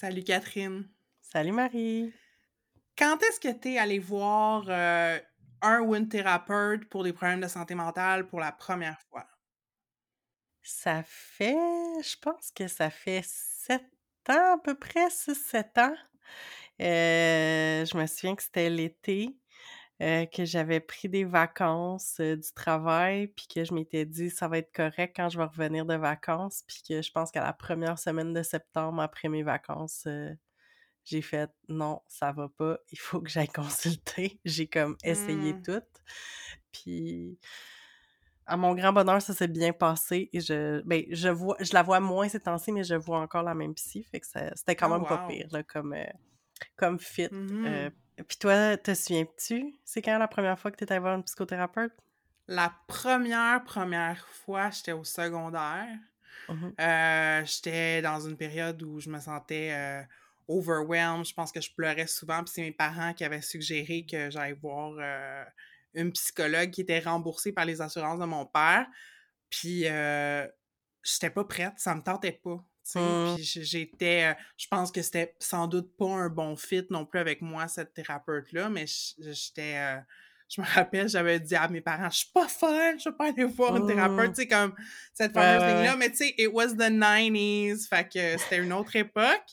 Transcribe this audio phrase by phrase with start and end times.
[0.00, 0.88] Salut Catherine.
[1.20, 2.14] Salut Marie.
[2.96, 5.18] Quand est-ce que tu es allée voir euh,
[5.60, 9.26] un ou une thérapeute pour des problèmes de santé mentale pour la première fois?
[10.62, 11.56] Ça fait,
[12.00, 13.90] je pense que ça fait sept
[14.28, 15.96] ans à peu près, six, sept ans.
[16.80, 19.36] Euh, je me souviens que c'était l'été,
[20.00, 24.58] euh, que j'avais pris des vacances du travail, puis que je m'étais dit ça va
[24.58, 27.98] être correct quand je vais revenir de vacances, puis que je pense qu'à la première
[27.98, 30.06] semaine de septembre après mes vacances,
[31.04, 34.40] j'ai fait non, ça va pas, il faut que j'aille consulter.
[34.44, 35.62] J'ai comme essayé Mmh.
[35.62, 35.82] tout.
[36.72, 37.38] Puis
[38.46, 41.82] à mon grand bonheur, ça s'est bien passé et je ben je vois je la
[41.82, 44.90] vois moins ces temps-ci, mais je vois encore la même psy, fait que c'était quand
[44.90, 46.04] Oh même pas pire là, comme, euh,
[46.76, 47.28] comme fit.
[47.30, 47.90] Mmh
[48.26, 51.92] puis toi, te souviens-tu, c'est quand la première fois que tu étais voir une psychothérapeute?
[52.46, 55.98] La première, première fois, j'étais au secondaire.
[56.48, 60.02] Mmh Euh, j'étais dans une période où je me sentais euh,
[60.48, 61.26] overwhelmed.
[61.26, 62.42] Je pense que je pleurais souvent.
[62.42, 65.44] Puis c'est mes parents qui avaient suggéré que j'aille voir euh,
[65.94, 68.86] une psychologue qui était remboursée par les assurances de mon père.
[69.50, 69.82] Puis
[71.02, 72.64] j'étais pas prête, ça me tentait pas.
[72.96, 77.20] J- j'étais, euh, je pense que c'était sans doute pas un bon fit non plus
[77.20, 78.86] avec moi, cette thérapeute-là, mais
[79.18, 79.98] j'étais, euh,
[80.48, 83.28] je me rappelle, j'avais dit à mes parents, je suis pas folle, je vais pas
[83.28, 84.34] aller voir une thérapeute, Mmh.
[84.34, 84.74] tu sais, comme
[85.12, 88.72] cette fameuse ouais, ligne-là, mais tu sais, it was the 90s, fait que c'était une
[88.72, 89.44] autre époque.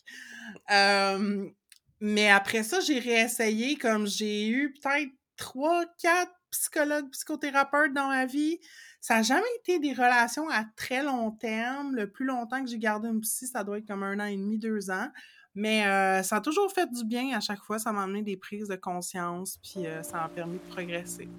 [0.71, 1.49] Euh,
[1.99, 8.25] mais après ça, j'ai réessayé, comme j'ai eu peut-être trois, quatre psychologues, psychothérapeutes dans ma
[8.25, 8.59] vie.
[9.07, 11.95] Ça n'a jamais été des relations à très long terme.
[11.95, 14.35] Le plus longtemps que j'ai gardé une psy, ça doit être comme un an et
[14.35, 15.09] demi, deux ans.
[15.53, 17.77] Mais euh, ça a toujours fait du bien à chaque fois.
[17.77, 21.29] Ça m'a amené des prises de conscience, puis euh, ça m'a permis de progresser.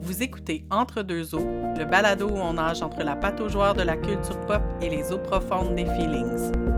[0.00, 3.98] Vous écoutez Entre deux eaux, le balado où on nage entre la pataugeoire de la
[3.98, 6.75] culture pop et les eaux profondes des feelings.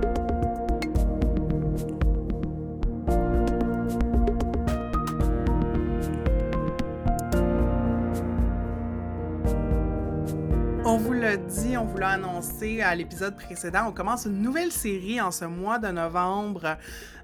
[10.90, 13.88] On vous l'a dit, on vous l'a annoncé à l'épisode précédent.
[13.88, 16.78] On commence une nouvelle série en ce mois de novembre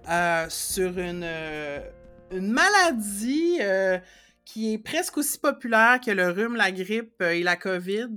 [0.07, 1.81] euh, sur une, euh,
[2.31, 3.99] maladie euh,
[4.45, 8.11] qui est presque aussi populaire que le rhume, la grippe et la COVID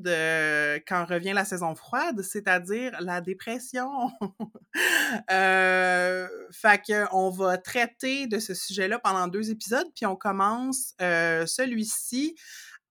[0.85, 3.89] quand revient la saison froide, c'est-à-dire la dépression.
[5.29, 12.35] fait que on va traiter de ce sujet-là pendant deux épisodes, puis on commence celui-ci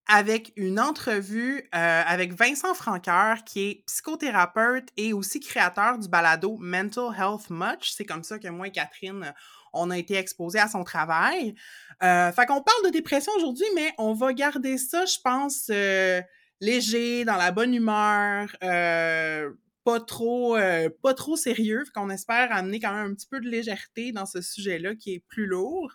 [0.08, 6.56] avec une entrevue euh, avec Vincent Franqueur, qui est psychothérapeute et aussi créateur du balado
[6.60, 7.90] Mental Health Much.
[7.90, 9.34] C'est comme ça que moi et Catherine,
[9.72, 11.54] on a été exposés à son travail.
[12.02, 16.20] Euh, fait qu'on parle de dépression aujourd'hui, mais on va garder ça, je pense, euh,
[16.60, 19.50] léger, dans la bonne humeur, euh,
[19.84, 21.84] pas trop, euh, pas trop sérieux.
[21.84, 25.14] Fait qu'on espère amener quand même un petit peu de légèreté dans ce sujet-là qui
[25.14, 25.92] est plus lourd.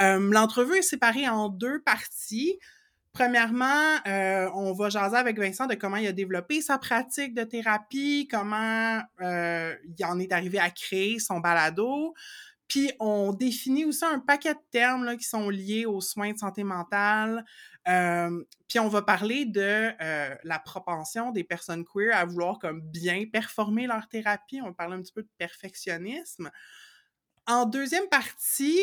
[0.00, 2.58] Euh, L'entrevue est séparée en deux parties.
[3.12, 7.44] Premièrement, euh, on va jaser avec Vincent de comment il a développé sa pratique de
[7.44, 12.14] thérapie, comment euh, il en est arrivé à créer son balado.
[12.68, 16.64] Puis on définit aussi un paquet de termes qui sont liés aux soins de santé
[16.64, 17.44] mentale.
[17.86, 19.90] Euh, puis on va parler de
[20.42, 24.62] la propension des personnes queer à vouloir comme bien performer leur thérapie.
[24.62, 26.50] On va parler un petit peu de perfectionnisme.
[27.46, 28.80] En deuxième partie,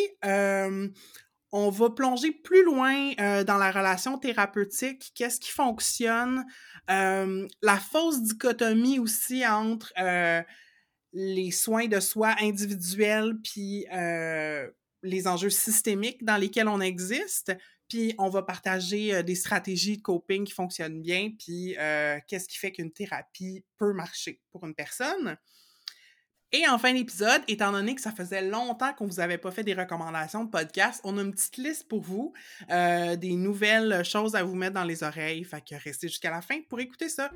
[1.51, 6.45] on va plonger plus loin euh, dans la relation thérapeutique, qu'est-ce qui fonctionne,
[6.89, 10.41] euh, la fausse dichotomie aussi entre euh,
[11.13, 13.85] les soins de soi individuels puis
[15.01, 17.55] les enjeux systémiques dans lesquels on existe.
[17.87, 21.75] Puis on va partager des stratégies de coping qui fonctionnent bien, puis
[22.27, 25.37] qu'est-ce qui fait qu'une thérapie peut marcher pour une personne.
[26.51, 29.63] Et en fin d'épisode, étant donné que ça faisait longtemps qu'on vous avait pas fait
[29.63, 32.33] des recommandations de podcast, on a une petite liste pour vous,
[32.71, 35.43] euh, des nouvelles choses à vous mettre dans les oreilles.
[35.43, 37.29] Fait que restez jusqu'à la fin pour écouter ça.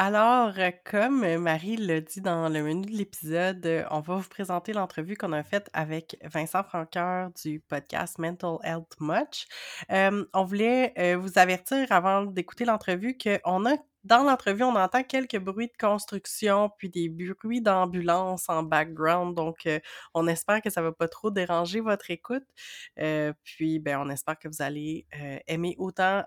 [0.00, 4.14] Alors, euh, comme euh, Marie l'a dit dans le menu de l'épisode, euh, on va
[4.14, 9.48] vous présenter l'entrevue qu'on a faite avec Vincent Franqueur du podcast Mental Health Much.
[9.90, 15.66] On voulait vous avertir avant d'écouter l'entrevue qu'on a dans l'entrevue, on entend quelques bruits
[15.66, 19.34] de construction, puis des bruits d'ambulance en background.
[19.34, 19.68] Donc,
[20.14, 22.46] on espère que ça va pas trop déranger votre écoute.
[23.42, 25.06] Puis, ben, on espère que vous allez
[25.48, 26.22] aimer autant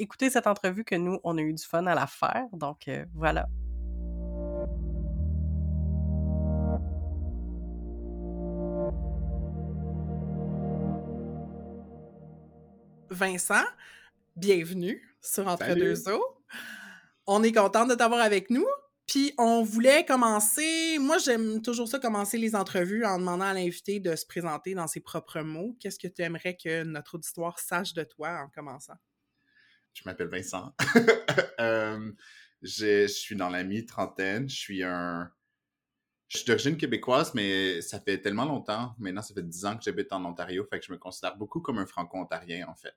[0.00, 2.46] écouter cette entrevue que nous, on a eu du fun à la faire.
[2.52, 3.46] Donc, euh, voilà.
[13.10, 13.64] Vincent,
[14.36, 16.24] bienvenue sur Entre deux eaux.
[17.26, 18.66] On est content de t'avoir avec nous.
[19.06, 23.98] Puis on voulait commencer, moi j'aime toujours ça, commencer les entrevues en demandant à l'invité
[23.98, 25.76] de se présenter dans ses propres mots.
[25.80, 28.94] Qu'est-ce que tu aimerais que notre auditoire sache de toi en commençant?
[30.00, 30.74] Je m'appelle Vincent.
[31.60, 32.10] Euh,
[32.62, 34.48] je, suis dans la mi-trentaine.
[34.48, 35.30] Je suis un.
[36.28, 38.94] Je suis d'origine québécoise, mais ça fait tellement longtemps.
[38.98, 40.64] Maintenant, ça fait dix ans que j'habite en Ontario.
[40.70, 42.96] Fait que je me considère beaucoup comme un franco-ontarien, en fait.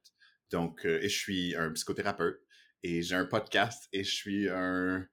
[0.49, 2.41] Donc, euh, et je suis un psychothérapeute.
[2.83, 3.89] Et j'ai un podcast.
[3.91, 5.05] Et je suis un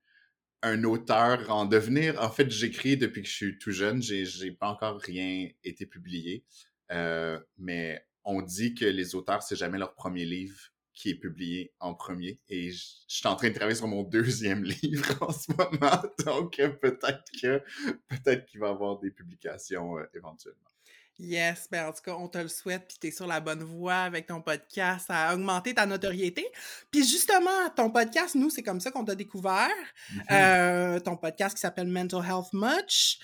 [0.62, 2.20] un auteur en devenir.
[2.22, 4.02] En fait, j'écris depuis que je suis tout jeune.
[4.02, 6.44] J'ai pas encore rien été publié.
[6.92, 10.58] Euh, mais on dit que les auteurs, c'est jamais leur premier livre
[10.94, 12.40] qui est publié en premier.
[12.48, 16.02] Et je, suis en train de travailler sur mon deuxième livre en ce moment.
[16.24, 17.62] Donc, peut-être que,
[18.08, 20.70] peut-être qu'il va y avoir des publications euh, éventuellement.
[21.18, 23.62] Yes, ben en tout cas, on te le souhaite, puis tu es sur la bonne
[23.62, 26.46] voie avec ton podcast à augmenter ta notoriété.
[26.90, 29.68] Puis justement, ton podcast, nous, c'est comme ça qu'on t'a découvert.
[30.14, 30.22] Mm-hmm.
[30.30, 33.18] Euh, ton podcast qui s'appelle Mental Health Much.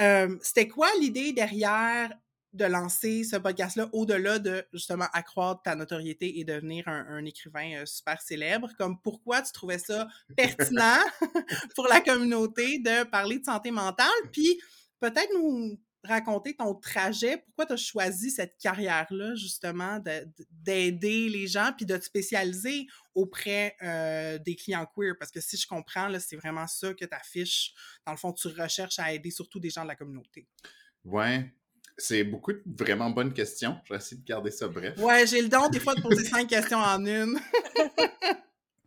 [0.00, 2.10] Euh, c'était quoi l'idée derrière
[2.52, 7.86] de lancer ce podcast-là au-delà de justement accroître ta notoriété et devenir un, écrivain euh,
[7.86, 8.70] super célèbre?
[8.78, 10.98] Comme pourquoi tu trouvais ça pertinent
[11.74, 14.08] pour la communauté de parler de santé mentale?
[14.32, 14.60] Puis
[15.00, 20.02] peut-être nous raconter ton trajet, pourquoi tu as choisi cette carrière-là, justement,
[20.50, 25.14] d'aider les gens puis de te spécialiser auprès euh, des clients queer?
[25.18, 27.72] Parce que si je comprends, c'est vraiment ça que tu affiches.
[28.04, 30.48] Dans le fond, tu recherches à aider surtout des gens de la communauté.
[31.04, 31.52] Ouais.
[31.98, 33.78] C'est beaucoup de vraiment bonnes questions.
[33.84, 34.98] Je vais essayer de garder ça bref.
[34.98, 37.38] Ouais, j'ai le don des fois de poser cinq questions en une.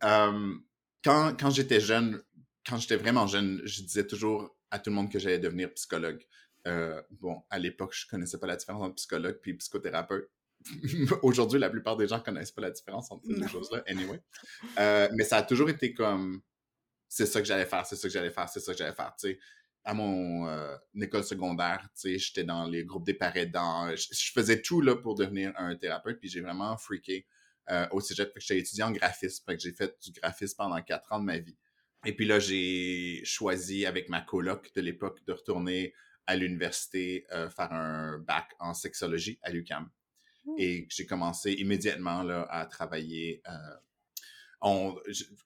[0.00, 0.60] quand
[1.04, 2.22] quand j'étais jeune,
[2.66, 6.26] quand j'étais vraiment jeune, je disais toujours à tout le monde que j'allais devenir psychologue.
[6.66, 10.28] Euh, bon, à l'époque, je connaissais pas la différence entre psychologue et psychothérapeute.
[11.22, 14.20] Aujourd'hui, la plupart des gens connaissent pas la différence entre ces deux choses-là, anyway.
[14.78, 16.42] Euh, mais ça a toujours été comme,
[17.08, 19.14] c'est ça que j'allais faire, c'est ça que j'allais faire, c'est ça que j'allais faire,
[19.18, 19.38] tu sais.
[19.88, 23.94] À mon euh, école secondaire, tu sais, j'étais dans les groupes des parents.
[23.94, 27.26] Je, je, faisais tout, là, pour devenir un thérapeute, puis j'ai vraiment freaké
[27.90, 28.32] au cégep.
[28.34, 31.24] que j'étais étudiant en graphisme, fait que j'ai fait du graphisme pendant quatre ans de
[31.24, 31.56] ma vie.
[32.04, 35.94] Et puis là, j'ai choisi avec ma coloc de l'époque de retourner
[36.26, 39.88] à l'université euh, faire un bac en sexologie à l'UQAM.
[40.44, 40.54] Mmh.
[40.58, 43.42] Et j'ai commencé immédiatement là, à travailler.
[44.66, 44.96] Euh, on,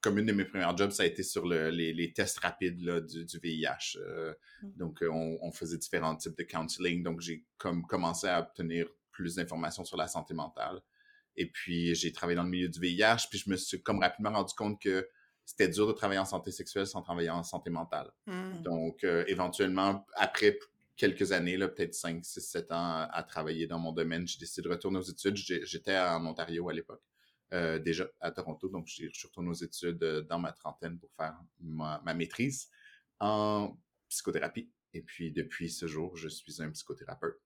[0.00, 2.80] comme une de mes premières jobs, ça a été sur le, les, les, tests rapides
[2.82, 3.96] là, du, du VIH.
[3.96, 4.68] Euh, mmh.
[4.76, 7.02] Donc, on, on, faisait différents types de counseling.
[7.02, 10.80] Donc, j'ai comme commencé à obtenir plus d'informations sur la santé mentale.
[11.36, 13.28] Et puis, j'ai travaillé dans le milieu du VIH.
[13.30, 15.08] Puis, je me suis comme rapidement rendu compte que
[15.44, 18.10] c'était dur de travailler en santé sexuelle sans travailler en santé mentale.
[18.26, 18.62] Mmh.
[18.62, 20.58] Donc, éventuellement, après
[21.00, 24.28] quelques années, peut-être 5, 6, 7 ans à, travailler dans mon domaine.
[24.28, 25.34] J'ai décidé de retourner aux études.
[25.34, 27.02] J'étais en Ontario à l'époque,
[27.52, 28.68] euh, déjà à Toronto.
[28.68, 32.68] Donc, je suis retourné aux études euh, dans ma trentaine pour faire ma, maîtrise
[33.18, 33.76] en
[34.08, 34.70] psychothérapie.
[34.92, 37.40] Et puis, depuis ce jour, je suis un psychothérapeute.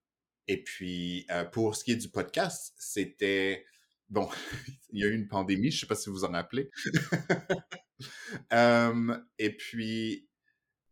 [0.47, 3.65] Et puis, euh, pour ce qui est du podcast, c'était...
[4.11, 4.29] Bon,
[4.93, 6.71] il y a eu une pandémie, je ne sais pas si vous en rappelez.
[9.39, 10.29] et puis,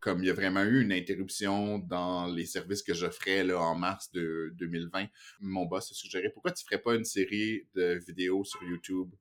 [0.03, 3.77] comme il y a vraiment eu une interruption dans les services que j'offrais là, en
[3.77, 5.07] mars de 2020,
[5.41, 9.15] mon boss a suggéré pourquoi tu ferais pas une série de vidéos sur YouTube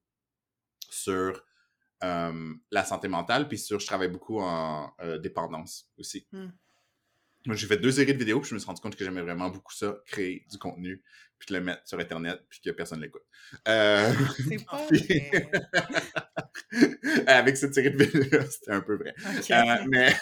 [0.89, 1.41] sur
[2.03, 6.27] euh, la santé mentale, puis sur je travaille beaucoup en euh, dépendance aussi.
[6.31, 6.49] Hmm.
[7.45, 9.21] Moi, j'ai fait deux séries de vidéos, puis je me suis rendu compte que j'aimais
[9.21, 11.01] vraiment beaucoup ça, créer du contenu,
[11.39, 13.23] puis le mettre sur Internet, puis que personne l'écoute.
[13.67, 14.13] Euh,
[14.47, 14.87] c'est pas
[17.27, 19.13] Avec cette série de vidéos, c'était un peu vrai.
[19.49, 20.15] Euh, mais...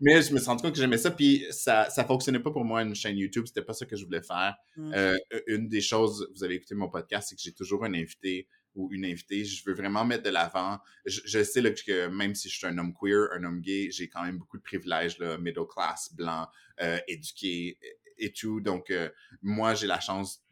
[0.00, 2.64] mais je me suis rendu compte que j'aimais ça, puis ça ça fonctionnait pas pour
[2.64, 4.54] moi une chaîne YouTube, c'était pas ça que je voulais faire.
[4.76, 4.92] Hmm.
[4.94, 8.48] Euh, une des choses, vous avez écouté mon podcast, c'est que j'ai toujours un invité
[8.74, 9.44] ou une invitée.
[9.44, 10.78] Je veux vraiment mettre de l'avant.
[11.04, 14.08] Je, sais là, que même si je suis un homme queer, un homme gay, j'ai
[14.08, 16.48] quand même beaucoup de privilèges, là, middle class, blanc,
[16.80, 17.78] euh, éduqué
[18.18, 18.60] et tout.
[18.60, 19.08] Donc, euh,
[19.42, 20.44] moi, j'ai la chance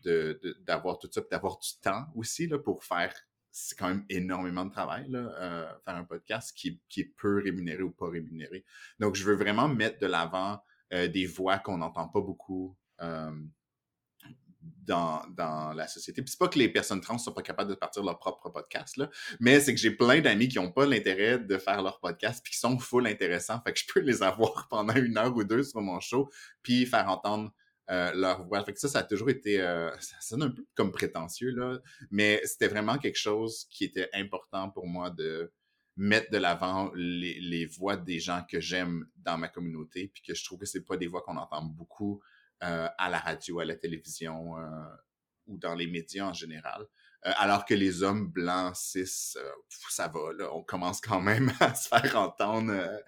[0.66, 3.14] d'avoir de, tout ça, d'avoir du temps aussi là, pour faire
[3.52, 7.42] c'est quand même énormément de travail, là, euh, faire un podcast qui, qui est peu
[7.42, 8.64] rémunéré ou pas rémunéré.
[9.00, 10.62] Donc, je veux vraiment mettre de l'avant
[10.92, 12.76] des voix qu'on n'entend pas beaucoup
[14.62, 16.22] dans, dans la société.
[16.22, 18.96] Puis c'est pas que les personnes trans sont pas capables de partir leur propre podcast,
[18.96, 22.42] là, mais c'est que j'ai plein d'amis qui ont pas l'intérêt de faire leur podcast
[22.42, 23.60] puis qui sont full intéressants.
[23.62, 26.30] Fait que je peux les avoir pendant une heure ou deux sur mon show
[26.62, 27.52] puis faire entendre
[27.90, 28.64] euh, leur voix.
[28.64, 31.78] Fait que ça, ça a toujours été, euh, ça sonne un peu comme prétentieux, là,
[32.10, 35.52] mais c'était vraiment quelque chose qui était important pour moi de
[35.96, 40.34] mettre de l'avant les, les voix des gens que j'aime dans ma communauté puis que
[40.34, 42.22] je trouve que c'est pas des voix qu'on entend beaucoup
[42.60, 44.64] à la radio, à la télévision euh,
[45.46, 46.86] ou dans les médias en général.
[47.26, 49.50] Euh, alors que les hommes blancs, cis, euh,
[49.90, 52.98] ça va, là, on commence quand même à se faire entendre euh,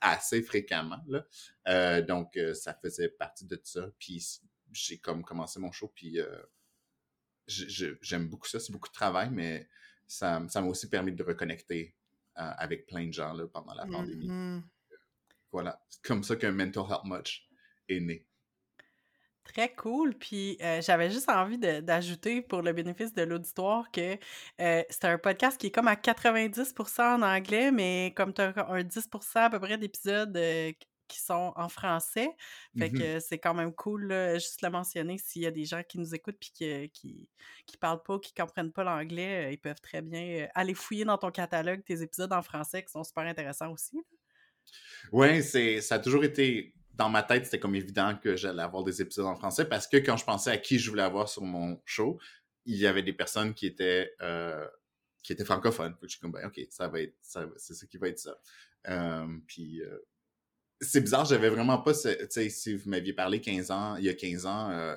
[0.00, 1.00] assez fréquemment.
[1.06, 2.02] Là.
[2.02, 3.86] donc, ça faisait partie de ça.
[3.98, 4.40] Puis
[4.72, 6.18] j'ai comme commencé mon show, puis
[7.46, 8.58] j'aime beaucoup ça.
[8.60, 9.68] C'est beaucoup de travail, mais
[10.06, 11.94] ça m'a aussi permis de reconnecter
[12.34, 14.28] avec plein de gens là, pendant la pandémie.
[14.28, 14.62] Mm-hmm.
[15.52, 17.48] Voilà, c'est comme ça qu'un Mental Health Much
[17.88, 18.26] est né.
[19.44, 20.14] Très cool.
[20.14, 24.16] Puis euh, j'avais juste envie d'ajouter pour le bénéfice de l'auditoire que
[24.60, 28.54] euh, c'est un podcast qui est comme à 90% en anglais, mais comme tu as
[28.68, 30.72] un 10% à peu près d'épisodes euh,
[31.08, 32.30] qui sont en français.
[32.78, 35.82] Fait Mmh que c'est quand même cool, juste le mentionner, s'il y a des gens
[35.86, 37.28] qui nous écoutent puis qui, qui,
[37.66, 41.30] qui parlent pas, qui comprennent pas l'anglais, ils peuvent très bien aller fouiller dans ton
[41.30, 43.98] catalogue tes épisodes en français qui sont super intéressants aussi.
[45.12, 49.02] Oui, ça a toujours été dans ma tête, c'était comme évident que j'allais avoir des
[49.02, 51.80] épisodes en français parce que quand je pensais à qui je voulais avoir sur mon
[51.84, 52.18] show,
[52.66, 54.66] il y avait des personnes qui étaient euh,
[55.22, 55.96] qui étaient francophones.
[56.02, 58.36] je suis comme ben, ok, ça va être c'est ça qui va être ça.
[58.88, 59.98] Euh, puis euh,
[60.80, 64.08] c'est bizarre, j'avais vraiment pas tu sais si vous m'aviez parlé 15 ans, il y
[64.08, 64.94] a 15 ans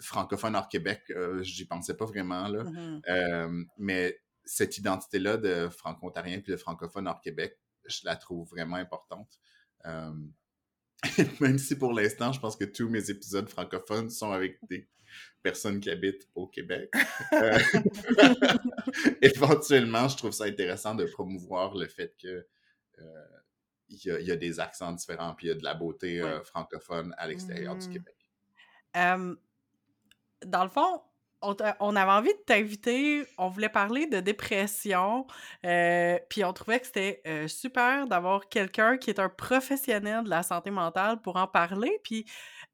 [0.00, 2.64] francophone hors Québec, j'y pensais pas vraiment là.
[2.64, 3.66] Mm-hmm.
[3.78, 8.76] mais cette identité là de franco-ontarien puis de francophone hors Québec, je la trouve vraiment
[8.76, 9.40] importante.
[11.40, 14.88] Même si pour l'instant, je pense que tous mes épisodes francophones sont avec des
[15.42, 16.90] personnes qui habitent au Québec.
[17.32, 17.58] Euh,
[19.22, 22.46] éventuellement, je trouve ça intéressant de promouvoir le fait que
[22.98, 23.24] euh,
[23.88, 27.14] il y, a des accents différents, puis il y a de la beauté euh, francophone
[27.18, 27.92] à l'extérieur du mmh.
[27.92, 28.16] Québec.
[28.94, 31.02] dans le fond,
[31.80, 35.26] on, avait envie de t'inviter, on voulait parler de dépression,
[35.64, 40.30] euh, puis on trouvait que c'était euh, super d'avoir quelqu'un qui est un professionnel de
[40.30, 41.98] la santé mentale pour en parler.
[42.02, 42.26] Puis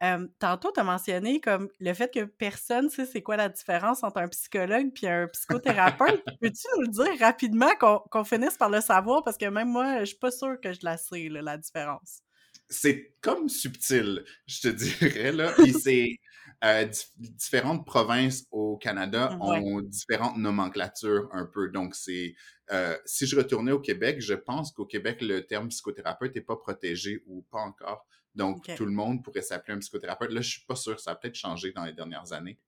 [0.03, 4.03] euh, tantôt, tu as mentionné comme le fait que personne sait c'est quoi la différence
[4.03, 6.23] entre un psychologue puis un psychothérapeute.
[6.41, 7.71] Peux-tu nous le dire rapidement
[8.11, 9.23] qu'on finisse par le savoir?
[9.23, 12.21] Parce que même moi, je suis pas sûre que je la sais, la différence.
[12.69, 15.53] C'est comme subtil, je te dirais, là.
[15.59, 16.19] Puis c'est
[16.65, 16.87] euh,
[17.17, 21.71] différentes provinces au Canada mmh, ont différentes nomenclatures un peu.
[21.71, 22.35] Donc, c'est
[22.71, 26.57] euh, si je retournais au Québec, je pense qu'au Québec, le terme psychothérapeute n'est pas
[26.57, 28.07] protégé ou pas encore.
[28.35, 30.31] Donc, tout le monde pourrait s'appeler un psychothérapeute.
[30.31, 32.59] Là, je suis pas sûr, ça a peut-être changé dans les dernières années.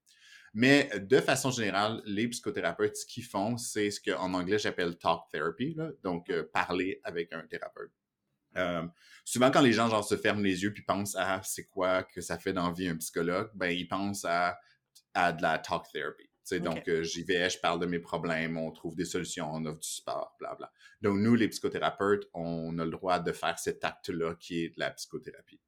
[0.55, 5.23] Mais de façon générale, les psychothérapeutes, ce qu'ils font, c'est ce qu'en anglais j'appelle talk
[5.31, 7.93] therapy, là, donc euh, parler avec un thérapeute.
[8.56, 8.87] Euh,
[9.25, 12.21] souvent, quand les gens genre se ferment les yeux puis pensent à c'est quoi que
[12.21, 14.59] ça fait d'envie un psychologue, ben ils pensent à,
[15.14, 16.28] à de la talk therapy.
[16.61, 19.78] Donc, euh, j'y vais, je parle de mes problèmes, on trouve des solutions, on offre
[19.78, 20.71] du support, bla bla.
[21.00, 24.80] Donc, nous, les psychothérapeutes, on a le droit de faire cet acte-là qui est de
[24.80, 25.61] la psychothérapie.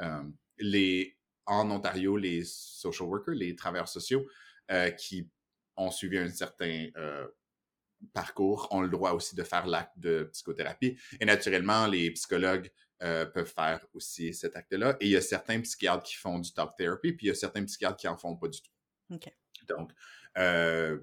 [0.00, 0.22] Euh,
[0.58, 1.16] les,
[1.46, 4.28] en Ontario, les social workers, les travailleurs sociaux
[4.98, 5.28] qui
[5.76, 6.88] ont suivi un certain
[8.12, 10.98] parcours ont le droit aussi de faire l'acte de psychothérapie.
[11.20, 12.70] Et naturellement, les psychologues
[13.02, 14.96] euh, peuvent faire aussi cet acte-là.
[15.00, 17.34] Et il y a certains psychiatres qui font du talk therapy, puis il y a
[17.34, 18.72] certains psychiatres qui en font pas du tout.
[19.14, 19.32] OK.
[19.68, 19.92] Donc,
[20.36, 20.98] euh,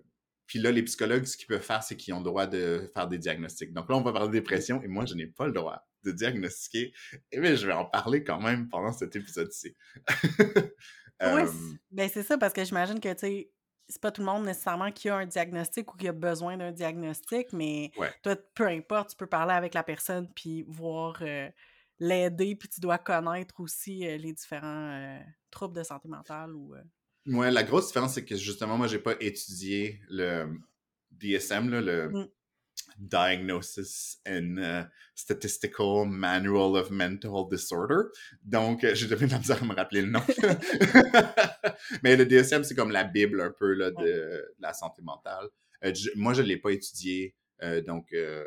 [0.47, 3.07] puis là, les psychologues, ce qu'ils peuvent faire, c'est qu'ils ont le droit de faire
[3.07, 3.73] des diagnostics.
[3.73, 6.11] Donc là, on va parler de dépression, et moi, je n'ai pas le droit de
[6.11, 6.93] diagnostiquer.
[7.31, 9.75] Et bien, je vais en parler quand même pendant cet épisode-ci.
[10.39, 10.63] oui,
[11.23, 11.47] euh,
[11.91, 13.51] ben c'est ça, parce que j'imagine que, tu sais,
[13.87, 16.71] c'est pas tout le monde nécessairement qui a un diagnostic ou qui a besoin d'un
[16.71, 17.91] diagnostic, mais
[18.23, 21.49] toi, peu importe, tu peux parler avec la personne puis voir euh,
[21.99, 25.19] l'aider, puis tu dois connaître aussi euh, les différents euh,
[25.51, 26.73] troubles de santé mentale ou.
[27.27, 30.47] Ouais, la grosse différence, c'est que justement, moi, j'ai pas étudié le
[31.11, 32.27] DSM, là, le, mmh.
[32.97, 38.09] Diagnosis and uh, Statistical Manual of Mental Disorder.
[38.43, 40.23] Donc, euh, j'ai devenu de à me rappeler le nom.
[42.03, 45.47] Mais le DSM, c'est comme la Bible un peu là, de, la santé mentale.
[45.83, 48.45] Euh, moi, je ne l'ai pas étudié, euh, donc je,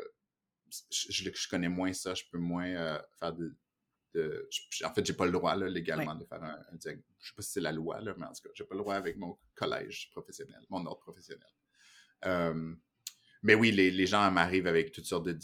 [0.89, 2.13] je, connais moins ça.
[2.13, 3.55] Je peux moins faire de,
[4.83, 7.15] en fait, j'ai pas le droit là, légalement de faire un, diagnostic.
[7.19, 8.81] Je sais pas si c'est la loi, là, mais en tout cas, j'ai pas le
[8.81, 11.49] droit avec mon collège professionnel, mon ordre professionnel.
[13.41, 15.37] Mais oui, les, les gens m'arrivent avec toutes sortes de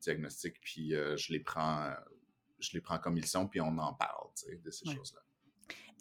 [0.00, 1.92] diagnostics, puis euh, je les prends
[2.62, 4.28] je les prends comme ils sont, puis on en parle
[4.64, 5.20] de ces choses-là.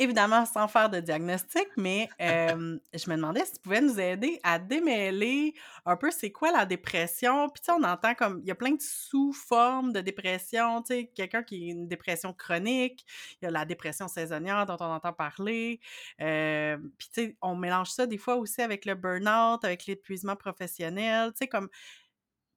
[0.04, 4.58] Évidemment, sans faire de diagnostic, mais je me demandais si tu pouvais nous aider à
[4.58, 5.54] démêler
[5.86, 7.50] un peu c'est quoi la dépression.
[7.50, 10.82] Puis, tu sais, on entend comme il y a plein de sous-formes de dépression.
[10.82, 13.06] Tu sais, quelqu'un qui a une dépression chronique,
[13.40, 15.80] il y a la dépression saisonnière dont on entend parler.
[16.18, 21.30] puis, tu sais, on mélange ça des fois aussi avec le burn-out, avec l'épuisement professionnel.
[21.34, 21.70] Tu sais, comme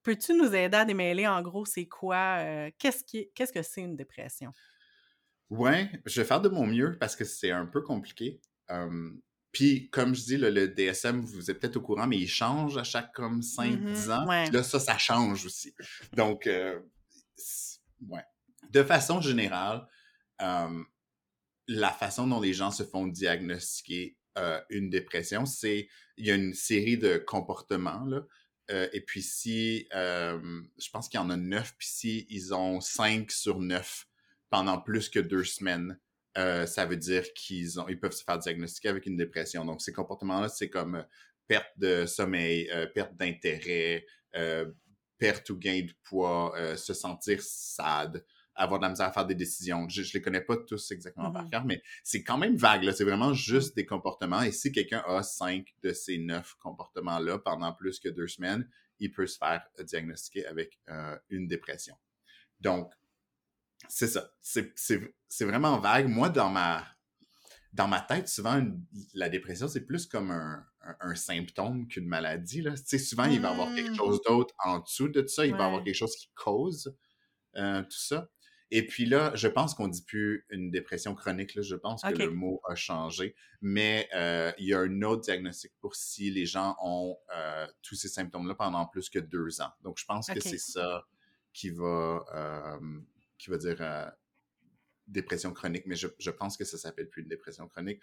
[0.02, 2.38] peux-tu nous aider à démêler en gros c'est quoi,
[2.78, 4.50] qu'est-ce, qui, qu'est-ce que c'est une dépression?
[5.50, 8.40] Ouais, je vais faire de mon mieux parce que c'est un peu compliqué.
[9.52, 12.76] Puis, comme je dis, le, le DSM, vous êtes peut-être au courant, mais il change
[12.76, 14.12] à chaque comme 5-10 Mhm.
[14.12, 14.26] ans.
[14.26, 14.50] Ouais.
[14.50, 15.72] Là, ça, ça change aussi.
[16.14, 16.80] Donc, euh,
[18.08, 18.24] ouais.
[18.70, 19.86] De façon générale,
[20.42, 20.82] euh,
[21.68, 26.34] la façon dont les gens se font diagnostiquer euh, une dépression, c'est il y a
[26.34, 28.22] une série de comportements là.
[28.92, 33.30] Et puis si je pense qu'il y en a neuf, puis si ils ont cinq
[33.30, 34.06] sur neuf
[34.54, 35.98] pendant plus que deux semaines,
[36.38, 39.64] euh, ça veut dire qu'ils ont ils peuvent se faire diagnostiquer avec une dépression.
[39.64, 41.02] Donc ces comportements-là, c'est comme euh,
[41.48, 44.06] perte de sommeil, euh, perte d'intérêt,
[44.36, 44.70] euh,
[45.18, 49.34] perte ou gain de poids, se sentir sad, avoir de la misère à faire des
[49.34, 49.88] décisions.
[49.88, 51.50] Je, je les connais pas tous exactement par Mhm.
[51.50, 52.88] cœur, mais c'est quand même vague.
[52.92, 54.42] C'est vraiment juste des comportements.
[54.42, 58.68] Et si quelqu'un a cinq de ces neuf comportements-là pendant plus que deux semaines,
[59.00, 60.78] il peut se faire diagnostiquer avec
[61.28, 61.96] une dépression.
[62.60, 62.92] Donc,
[63.88, 64.30] c'est ça.
[64.40, 66.08] C'est- vraiment vague.
[66.08, 66.84] Moi, dans ma
[67.72, 68.80] dans ma tête, souvent, une-
[69.14, 72.62] la dépression, c'est plus comme un, un- un symptôme qu'une maladie.
[72.62, 72.70] Là.
[72.76, 73.96] Tu sais, souvent, il va y avoir quelque Mm.
[73.96, 75.44] chose d'autre en dessous de ça.
[75.44, 76.96] Il va y avoir quelque chose qui cause
[77.56, 78.30] euh, tout ça.
[78.70, 81.54] Et puis là, je pense qu'on dit plus une dépression chronique.
[81.56, 81.62] Là.
[81.62, 83.34] Je pense que le mot a changé.
[83.60, 87.96] Mais euh, il y a un autre diagnostic pour si les gens ont euh, tous
[87.96, 89.70] ces symptômes-là pendant plus que deux ans.
[89.82, 91.04] Donc, je pense que c'est ça
[91.52, 92.24] qui va,
[93.44, 94.08] qui va dire euh,
[95.06, 95.84] dépression chronique.
[95.86, 98.00] Mais je, je pense que ça s'appelle plus une dépression chronique.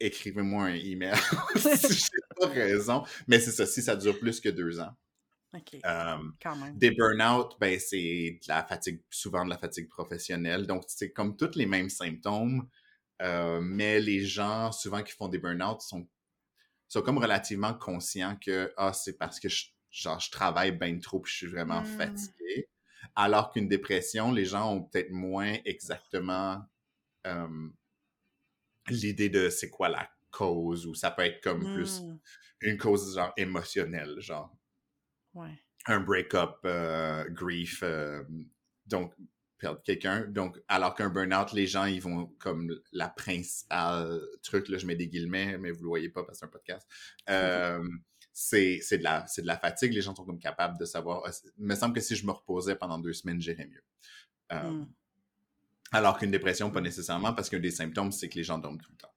[0.00, 1.14] Écrivez-moi un email
[1.56, 3.04] si j'ai pas raison.
[3.28, 4.94] Mais c'est ça, si ça dure plus que deux ans.
[5.54, 5.78] OK.
[5.82, 6.76] Quand même.
[6.76, 10.66] des burn-out, ben, c'est de la fatigue, souvent de la fatigue professionnelle.
[10.66, 12.68] Donc, c'est comme tous les mêmes symptômes,
[13.22, 16.08] euh, mais les gens, souvent, qui font des burn-out, sont,
[16.88, 21.20] sont comme relativement conscients que, ah, c'est parce que je, genre, je travaille bien trop
[21.20, 21.98] puis je suis vraiment Mm.
[21.98, 22.68] fatigué.
[23.16, 26.62] Alors qu'une dépression, les gens ont peut-être moins exactement
[27.26, 27.68] euh,
[28.88, 32.18] l'idée de c'est quoi la cause, ou ça peut être comme plus Hmm,
[32.60, 34.56] une cause genre émotionnelle, genre
[35.34, 35.62] Ouais.
[35.86, 38.22] un break-up, euh, grief, euh,
[38.86, 39.14] donc
[39.58, 40.22] perdre quelqu'un.
[40.26, 44.96] Donc, alors qu'un burn-out, les gens, ils vont comme la principale truc, là, je mets
[44.96, 46.88] des guillemets, mais vous le voyez pas parce que c'est un podcast.
[47.38, 47.64] C'est
[48.34, 49.94] c'est de, la, c'est de la fatigue.
[49.94, 51.32] Les gens sont comme capables de savoir.
[51.32, 53.82] c'est- Il me semble que si je me reposais pendant deux semaines, j'irais mieux.
[54.52, 54.86] Euh, Hmm.
[55.92, 58.90] Alors qu'une dépression, pas nécessairement, parce qu'un des symptômes, c'est que les gens dorment tout
[58.90, 59.13] le temps.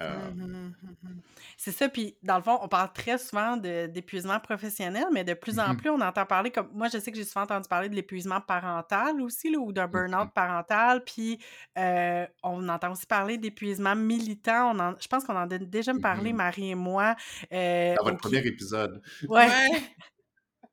[0.00, 1.20] Euh, Mhm, mhm.
[1.56, 5.58] C'est ça, puis dans le fond, on parle très souvent d'épuisement professionnel, mais de plus
[5.60, 5.76] en Mhm.
[5.76, 8.40] plus, on entend parler, comme moi, je sais que j'ai souvent entendu parler de l'épuisement
[8.40, 11.38] parental aussi, là, ou d'un burn-out parental, puis
[11.78, 14.74] euh, on entend aussi parler d'épuisement militant.
[14.74, 16.32] On en- je pense qu'on en a déjà parlé.
[16.32, 17.14] Marie et moi.
[17.52, 19.00] euh, Dans votre qui- premier épisode.
[19.28, 19.46] Ouais.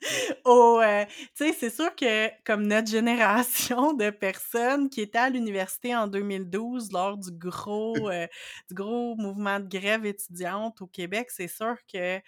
[0.45, 5.29] Au, euh, tu sais, c'est sûr que comme notre génération de personnes qui étaient à
[5.29, 8.27] l'université en 2012 lors du gros, euh,
[8.69, 12.19] du gros mouvement de grève étudiante au Québec, c'est sûr que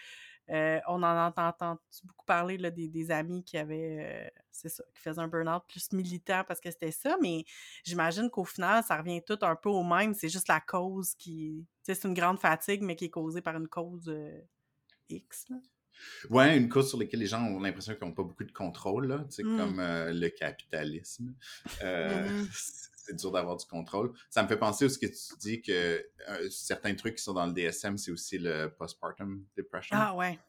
[0.50, 5.02] euh, on en entend, beaucoup parler là, des, amis qui avaient, euh, c'est ça, qui
[5.02, 7.46] faisaient un burn-out plus militant parce que c'était ça, mais
[7.86, 10.14] j'imagine qu'au final, ça revient tout un peu au même.
[10.14, 13.70] C'est juste la cause qui, c'est une grande fatigue, mais qui est causée par une
[13.70, 14.42] cause euh,
[15.10, 15.46] X.
[16.30, 19.08] Ouais, une cause sur laquelle les gens ont l'impression qu'ils n'ont pas beaucoup de contrôle,
[19.08, 19.58] là, Mm.
[19.58, 21.34] comme euh, le capitalisme.
[21.84, 22.48] Euh, Mhm.
[23.06, 24.14] C'est dur d'avoir du contrôle.
[24.30, 25.72] Ça me fait penser à ce que tu dis que
[26.30, 29.98] euh, certains trucs qui sont dans le DSM, c'est aussi le postpartum depression.
[30.00, 30.40] Ah ouais.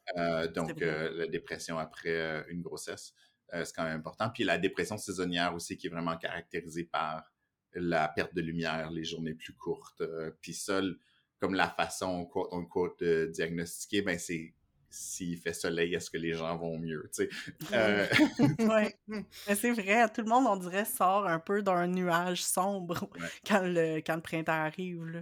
[0.54, 3.12] Donc, la dépression après une grossesse,
[3.52, 4.30] c'est quand même important.
[4.30, 7.24] Puis la dépression saisonnière aussi, qui est vraiment caractérisée par
[7.72, 10.04] la perte de lumière, les journées plus courtes.
[10.40, 10.94] puis ça, l-
[11.40, 14.54] comme la façon, quote unquote, de diagnostiquer, ben c'est
[14.94, 17.28] s'il fait soleil, est-ce que les gens vont mieux, tu sais?
[17.72, 18.06] Euh.
[18.68, 23.28] Mais c'est vrai, tout le monde, on dirait, sort un peu d'un nuage sombre Ouais.
[23.46, 25.04] quand, le, quand le printemps arrive.
[25.06, 25.20] Là.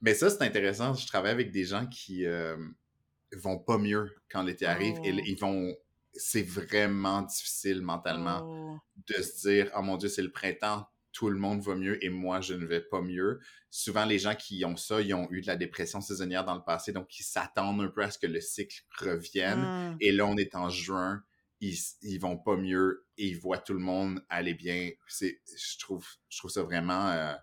[0.00, 0.94] Mais ça, c'est intéressant.
[0.94, 2.56] Je travaille avec des gens qui euh,
[3.36, 5.20] vont pas mieux quand l'été arrive et Oh.
[5.24, 5.74] ils vont.
[6.16, 8.78] C'est vraiment difficile mentalement Oh.
[9.08, 12.10] de se dire Oh mon Dieu, c'est le printemps, tout le monde va mieux et
[12.10, 13.40] moi, je ne vais pas mieux.
[13.70, 16.62] Souvent, les gens qui ont ça, ils ont eu de la dépression saisonnière dans le
[16.62, 19.60] passé, donc ils s'attendent un peu à ce que le cycle revienne.
[19.60, 19.96] Mm.
[20.00, 21.22] Et là, on est en juin,
[21.60, 24.90] ils, ils vont pas mieux et ils voient tout le monde aller bien.
[25.08, 27.34] C'est, je, trouve, je trouve ça vraiment euh,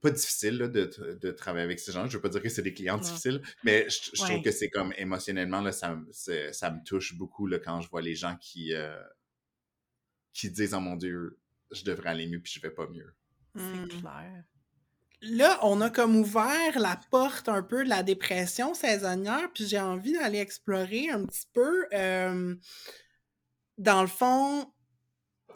[0.00, 0.88] pas difficile là, de,
[1.20, 2.06] de travailler avec ces gens.
[2.06, 4.28] Je veux pas dire que c'est des clients difficiles, mais je, je Ouais.
[4.28, 5.98] trouve que c'est comme émotionnellement, là, ça,
[6.52, 9.00] ça me touche beaucoup là, quand je vois les gens qui, euh,
[10.32, 11.38] qui disent Oh mon Dieu,
[11.74, 13.14] je devrais aller mieux puis je vais pas mieux.
[13.56, 13.88] C'est Mm.
[13.88, 14.44] clair.
[15.22, 19.80] Là, on a comme ouvert la porte un peu de la dépression saisonnière, puis j'ai
[19.80, 21.86] envie d'aller explorer un petit peu.
[21.94, 22.54] euh,
[23.78, 24.70] dans le fond,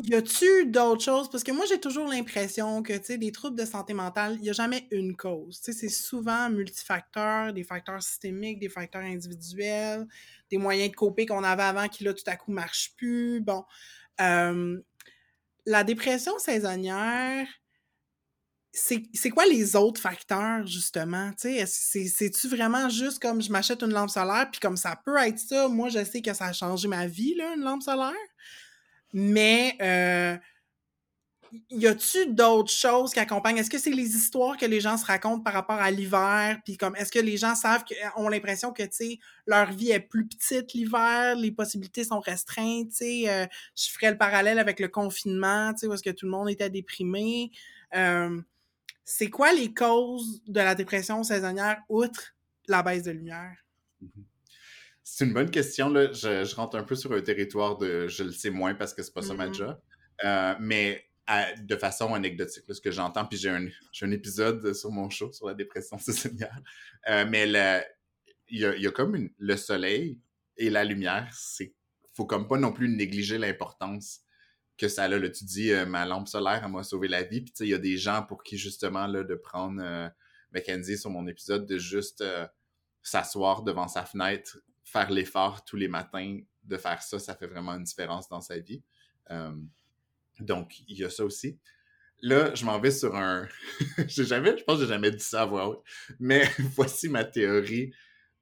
[0.04, 1.28] Y a-tu d'autres choses?
[1.30, 4.42] Parce que moi, j'ai toujours l'impression que, tu sais, des troubles de santé mentale, il
[4.42, 5.60] n'y a jamais une cause.
[5.60, 10.06] Tu sais, c'est souvent multifacteurs, des facteurs systémiques, des facteurs individuels,
[10.50, 13.40] des moyens de coper qu'on avait avant qui, là, tout à coup, marchent plus.
[13.40, 13.64] Bon.
[14.20, 14.80] Euh,
[15.68, 17.46] la dépression saisonnière,
[18.72, 21.30] c'est quoi les autres facteurs, justement?
[21.36, 25.68] C'est-tu vraiment juste comme je m'achète une lampe solaire, puis comme ça peut être ça,
[25.68, 28.12] moi, je sais que ça a changé ma vie, là, une lampe solaire?
[29.12, 30.36] Mais euh,
[31.70, 33.58] y a-tu d'autres choses qui accompagnent?
[33.58, 36.58] Est-ce que c'est les histoires que les gens se racontent par rapport à l'hiver?
[36.64, 39.90] Puis comme, est-ce que les gens savent, que, ont l'impression que, tu sais, leur vie
[39.90, 43.28] est plus petite l'hiver, les possibilités sont restreintes, tu sais?
[43.28, 46.32] Euh, je ferais le parallèle avec le confinement, tu sais, où est-ce que tout le
[46.32, 47.50] monde était déprimé.
[47.94, 48.40] Euh,
[49.04, 52.34] c'est quoi les causes de la dépression saisonnière outre
[52.66, 53.56] la baisse de lumière?
[54.02, 54.24] Mm-hmm.
[55.02, 55.88] C'est une bonne question.
[55.88, 56.12] Là.
[56.12, 59.14] Je, rentre un peu sur un territoire de je le sais moins parce que c'est
[59.14, 59.54] pas ça ma mm-hmm.
[59.54, 59.80] job.
[60.24, 61.07] Euh, mais
[61.60, 65.46] de façon anecdotique, ce que j'entends, puis j'ai un, un, épisode sur mon show sur
[65.46, 66.58] la dépression saisonnière.
[67.08, 67.46] Euh, mais
[68.48, 70.18] il y a, y a, comme le soleil
[70.56, 71.74] et la lumière, c'est
[72.18, 74.22] faut comme pas non plus négliger l'importance
[74.76, 75.08] que ça a.
[75.08, 77.42] Là, tu dis, euh, ma lampe solaire, elle m'a sauvé la vie.
[77.42, 80.08] Puis, il y a des gens pour qui, justement, là, de prendre euh,
[80.52, 82.44] Mackenzie sur mon épisode, de juste euh,
[83.02, 87.72] s'asseoir devant sa fenêtre, faire l'effort tous les matins de faire ça, ça fait vraiment
[87.72, 88.82] une différence dans sa vie.
[90.40, 91.58] Donc, il y a ça aussi.
[92.20, 93.48] Là, je m'en vais sur un.
[94.06, 95.84] j'ai jamais, je pense que j'ai jamais dit ça à voix haute,
[96.18, 97.92] mais voici ma théorie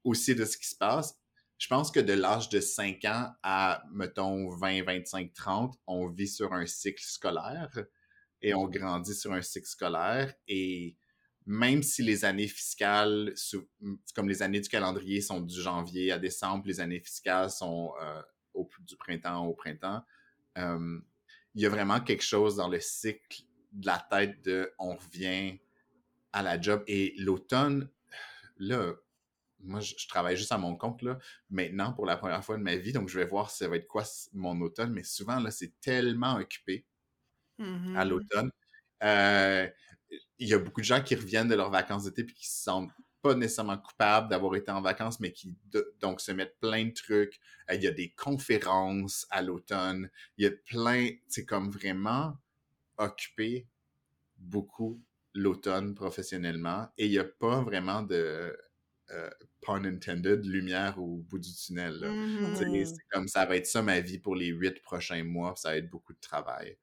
[0.03, 1.19] aussi de ce qui se passe
[1.57, 6.27] je pense que de l'âge de 5 ans à, mettons, 20, 25, 30, on vit
[6.27, 7.71] sur un cycle scolaire
[8.41, 10.33] et on grandit sur un cycle scolaire.
[10.47, 10.95] Et
[11.47, 13.33] même si les années fiscales,
[14.13, 18.21] comme les années du calendrier sont du janvier à décembre, les années fiscales sont euh,
[18.81, 20.03] du printemps au printemps,
[20.59, 20.99] euh,
[21.57, 23.41] il y a vraiment quelque chose dans le cycle
[23.71, 25.57] de la tête de on revient
[26.31, 26.83] à la job.
[26.85, 27.89] Et l'automne,
[28.57, 28.93] là,
[29.61, 31.17] moi, je, travaille juste à mon compte là,
[31.49, 33.87] maintenant pour la première fois de ma vie, donc je vais voir ça va être
[33.87, 34.93] quoi mon automne.
[34.93, 36.85] Mais souvent, là, c'est tellement occupé
[37.59, 38.51] à mmh l'automne.
[39.01, 39.67] Euh,
[40.37, 42.61] il y a beaucoup de gens qui reviennent de leurs vacances d'été puis qui se
[42.61, 45.55] sentent pas nécessairement coupables d'avoir été en vacances, mais qui
[45.99, 47.39] donc se mettent plein de trucs.
[47.69, 50.09] Euh, il y a des conférences à l'automne.
[50.37, 52.37] Il y a plein, c'est comme vraiment
[52.97, 53.67] occupé
[54.37, 55.01] beaucoup
[55.33, 58.57] l'automne professionnellement et il n'y a pas vraiment de
[59.11, 59.29] euh,
[59.61, 61.93] pun intended, lumière au bout du tunnel.
[61.93, 62.85] Mm-hmm.
[62.85, 65.77] C'est comme ça va être ça ma vie pour les huit prochains mois, ça va
[65.77, 66.77] être beaucoup de travail.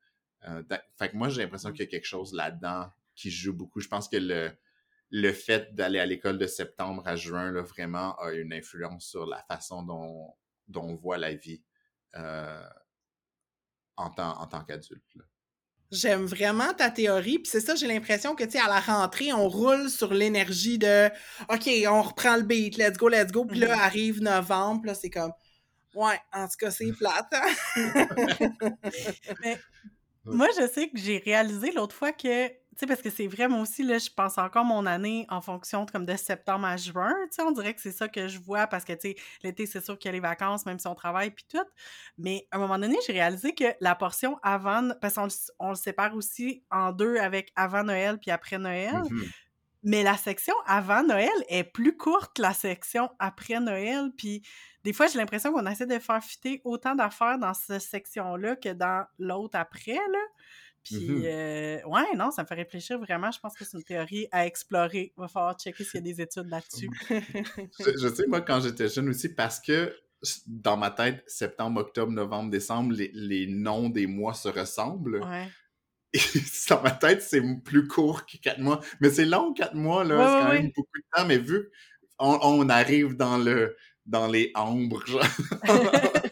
[0.48, 0.62] Euh,
[0.98, 3.80] fait que moi, j'ai l'impression qu'il y a quelque chose là-dedans qui joue beaucoup.
[3.80, 4.50] Je pense que le,
[5.10, 9.26] le fait d'aller à l'école de septembre à juin, là, vraiment, a une influence sur
[9.26, 10.34] la façon dont,
[10.68, 11.62] dont on voit la vie
[12.16, 12.68] euh,
[13.96, 15.02] en tant, en tant qu'adulte.
[15.90, 17.38] J'aime vraiment ta théorie.
[17.38, 20.78] Puis c'est ça, j'ai l'impression que, tu sais, à la rentrée, on roule sur l'énergie
[20.78, 21.08] de
[21.48, 23.44] OK, on reprend le beat, let's go, let's go.
[23.44, 23.80] Puis là, mm-hmm.
[23.80, 25.32] arrive novembre, là, c'est comme
[25.94, 27.32] Ouais, en tout cas, c'est plate.
[27.32, 28.08] Hein?
[29.42, 29.58] Mais
[30.24, 33.48] moi, je sais que j'ai réalisé l'autre fois que tu sais, parce que c'est vrai,
[33.48, 36.76] moi aussi, là, je pense encore mon année en fonction de, comme de septembre à
[36.76, 39.16] juin, tu sais, on dirait que c'est ça que je vois, parce que, tu sais,
[39.42, 41.64] l'été, c'est sûr qu'il y a les vacances, même si on travaille, puis tout,
[42.18, 45.74] mais à un moment donné, j'ai réalisé que la portion avant, parce qu'on on le
[45.76, 49.22] sépare aussi en deux avec avant Noël puis après Noël, mmh
[49.84, 54.42] mais la section avant Noël est plus courte que la section après Noël, puis
[54.82, 58.70] des fois, j'ai l'impression qu'on essaie de faire fitter autant d'affaires dans cette section-là que
[58.70, 60.18] dans l'autre après, là.
[60.84, 63.30] Puis, mmh euh, ouais, non, ça me fait réfléchir vraiment.
[63.30, 65.12] Je pense que c'est une théorie à explorer.
[65.16, 66.90] Il va falloir checker s'il y a des études là-dessus.
[68.00, 69.96] je, sais, moi, quand j'étais jeune aussi, parce que
[70.46, 75.22] dans ma tête, septembre, octobre, novembre, décembre, les, noms des mois se ressemblent.
[75.22, 75.48] Ouais.
[76.12, 76.20] Et
[76.68, 78.80] dans ma tête, c'est plus court que quatre mois.
[79.00, 80.16] Mais c'est long, quatre mois, là.
[80.16, 81.26] c'est quand même beaucoup de temps.
[81.26, 81.70] Mais vu
[82.20, 85.02] on arrive dans le dans les ambres,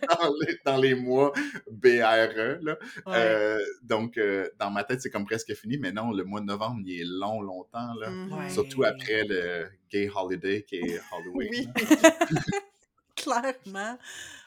[0.65, 1.33] dans, les, mois
[1.71, 2.59] BRE.
[2.63, 2.79] Là.
[3.09, 6.47] Euh, donc, euh, dans ma tête, c'est comme presque fini, mais non, le mois de
[6.47, 7.95] novembre, il est long, longtemps.
[7.95, 8.11] Là.
[8.11, 11.51] Mmh, Surtout après le Gay Holiday qui est Halloween.
[11.51, 11.69] Oui.
[13.17, 13.99] Clairement.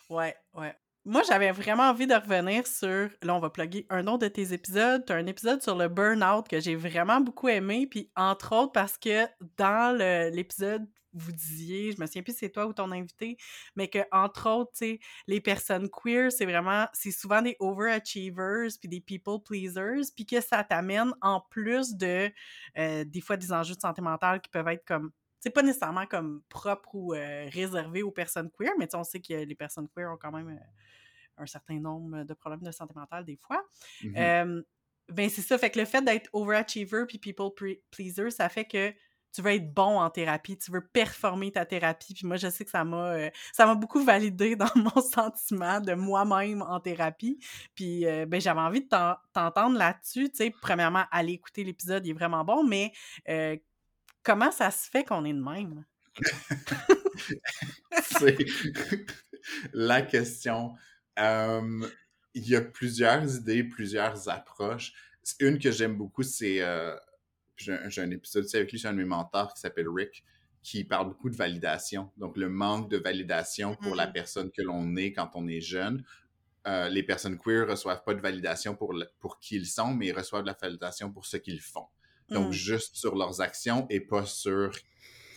[0.09, 0.75] Ouais, ouais.
[1.07, 3.09] Moi, j'avais vraiment envie de revenir sur.
[3.21, 5.05] Là, on va plugger un autre de tes épisodes.
[5.05, 7.85] Tu as un épisode sur le burn-out que j'ai vraiment beaucoup aimé.
[7.85, 9.25] Puis, entre autres, parce que
[9.57, 9.95] dans
[10.33, 13.37] l'épisode vous disiez, je me souviens plus si c'est toi ou ton invité,
[13.75, 18.69] mais que entre autres, tu sais, les personnes queer, c'est vraiment, c'est souvent des overachievers
[18.79, 22.31] puis des people pleasers, puis que ça t'amène en plus de
[22.77, 26.07] euh, des fois des enjeux de santé mentale qui peuvent être comme c'est pas nécessairement
[26.07, 30.11] comme propre ou euh, réservé aux personnes queer, mais on sait que les personnes queer
[30.11, 30.63] ont quand même euh,
[31.37, 33.63] un certain nombre de problèmes de santé mentale des fois.
[34.03, 34.63] Mhm.
[35.09, 37.51] ben c'est ça, fait que le fait d'être overachiever puis people
[37.91, 38.91] pleaser, ça fait que
[39.35, 42.13] tu veux être bon en thérapie, tu veux performer ta thérapie.
[42.13, 45.81] Puis moi, je sais que ça m'a euh, ça m'a beaucoup validé dans mon sentiment
[45.81, 47.37] de moi-même en thérapie.
[47.75, 50.29] Puis euh, ben, j'avais envie de t'entendre là-dessus.
[50.29, 52.93] Tu sais, premièrement, aller écouter l'épisode, il est vraiment bon, mais
[53.27, 53.57] euh,
[54.23, 55.83] comment ça se fait qu'on est de même?
[58.01, 58.37] C'est
[59.73, 60.75] la question.
[61.17, 61.89] il
[62.47, 64.93] y a plusieurs idées, plusieurs approches.
[65.39, 66.61] Une que j'aime beaucoup, c'est
[67.57, 70.23] j'ai un, épisode aussi avec lui, c'est un de mes mentors qui s'appelle Rick,
[70.61, 72.11] qui parle beaucoup de validation.
[72.17, 74.13] Donc, le manque de validation pour la mm.
[74.13, 76.03] personne que l'on est quand on est jeune.
[76.67, 80.11] Euh, les personnes queer reçoivent pas de validation pour, pour qui ils sont, mais ils
[80.11, 81.85] reçoivent de la validation pour ce qu'ils font.
[82.29, 82.53] Donc, mm.
[82.53, 84.71] juste sur leurs actions et pas sur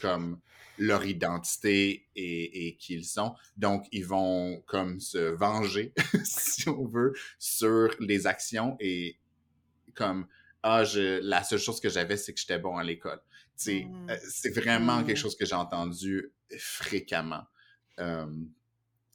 [0.01, 0.41] comme
[0.79, 3.35] leur identité et, et qui ils sont.
[3.57, 5.93] Donc, ils vont comme se venger,
[6.25, 9.19] si on veut, sur les actions et
[9.95, 10.27] comme
[10.69, 10.85] ah,
[11.23, 13.21] la seule chose que j'avais, c'est que j'étais bon à l'école.
[13.67, 14.11] Mmh.
[14.11, 15.23] Euh, c'est vraiment quelque mmh.
[15.23, 17.45] chose que j'ai entendu fréquemment.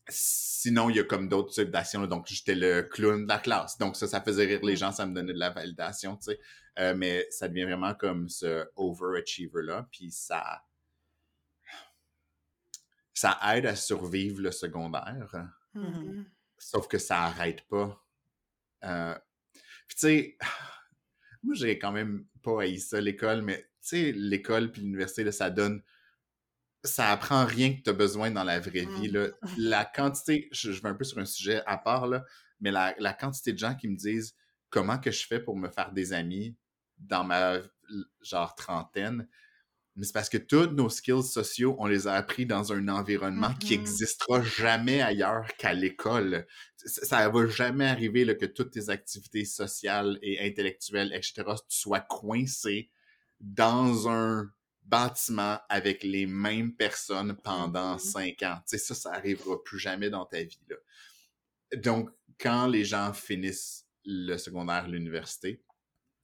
[0.09, 2.05] sinon, il y a comme d'autres types d'actions.
[2.07, 3.77] Donc, j'étais le clown de la classe.
[3.77, 4.77] Donc, ça, ça faisait rire les mmh.
[4.77, 6.39] gens, ça me donnait de la validation, tu sais.
[6.79, 9.87] Euh, mais ça devient vraiment comme ce overachiever-là.
[9.91, 10.63] Puis ça...
[13.13, 15.47] Ça aide à survivre le secondaire.
[16.57, 18.03] Sauf que ça arrête pas.
[18.83, 19.15] Euh,
[19.87, 20.37] puis tu sais
[21.43, 25.49] moi, j'ai quand même pas haï ça, l'école, mais tu sais, l'école puis l'université, ça
[25.49, 25.82] donne.
[26.86, 29.10] Ça apprend rien que tu as besoin dans la vraie vie.
[29.10, 29.27] Là.
[29.27, 29.47] Mmh.
[29.58, 32.25] La quantité, je, vais un peu sur un sujet à part, là,
[32.60, 34.36] mais la, la, quantité de gens qui me disent
[34.69, 36.56] comment que je fais pour me faire des amis
[36.97, 37.60] dans ma
[38.21, 39.27] genre trentaine,
[39.95, 43.53] mais c'est parce que tous nos skills sociaux, on les a appris dans un environnement
[43.53, 44.62] qui n'existera mm-hmm.
[44.62, 46.47] jamais ailleurs qu'à l'école.
[46.77, 51.77] Ça, ne va jamais arriver là, que toutes tes activités sociales et intellectuelles, etc., tu
[51.77, 52.89] sois coincé
[53.39, 54.51] dans un
[54.82, 58.12] bâtiment avec les mêmes personnes pendant mm-hmm.
[58.12, 58.58] cinq ans.
[58.67, 60.60] Tu sais, ça, ça arrivera plus jamais dans ta vie.
[60.69, 60.77] Là.
[61.77, 65.62] Donc, quand les gens finissent le secondaire, l'université,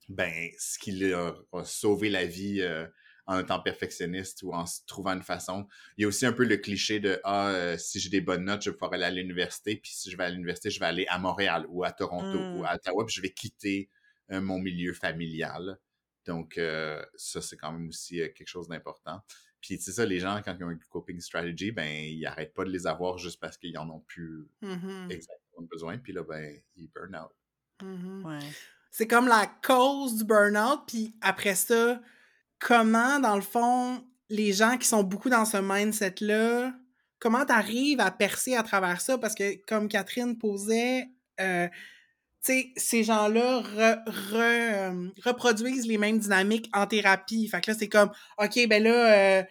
[0.08, 2.62] ben, ce qui leur a sauvé la vie...
[2.62, 2.88] Euh,
[3.30, 5.68] en étant perfectionniste ou en trouvant une façon.
[5.98, 8.46] Il y a aussi un peu le cliché de ah euh, si j'ai des bonnes
[8.46, 10.88] notes, je vais pouvoir aller à l'université, puis si je vais à l'université, je vais
[10.88, 12.76] aller à Montréal ou à Toronto ou à mmh.
[12.76, 13.88] Ottawa, puis je vais quitter
[14.32, 15.78] euh, mon milieu familial.
[16.26, 19.22] Donc euh, ça c'est quand même aussi quelque chose d'important.
[19.62, 22.64] Puis c'est ça, les gens quand ils ont une coping strategy, ben ils arrêtent pas
[22.64, 26.60] de les avoir juste parce qu'ils en ont plus mmh exactement besoin, puis là ben
[26.76, 27.32] ils burn out.
[27.84, 28.40] Mmh
[28.92, 32.02] c'est comme la cause du burn-out, puis après ça,
[32.60, 36.74] comment, dans le fond, les gens qui sont beaucoup dans ce mindset-là,
[37.20, 39.18] comment tu à percer à travers ça?
[39.18, 41.08] Parce que, comme Catherine posait,
[41.40, 41.68] euh,
[42.44, 47.48] tu sais, ces gens-là euh, reproduisent les mêmes dynamiques en thérapie.
[47.48, 49.44] Fait que là, c'est comme, OK, ben là, euh,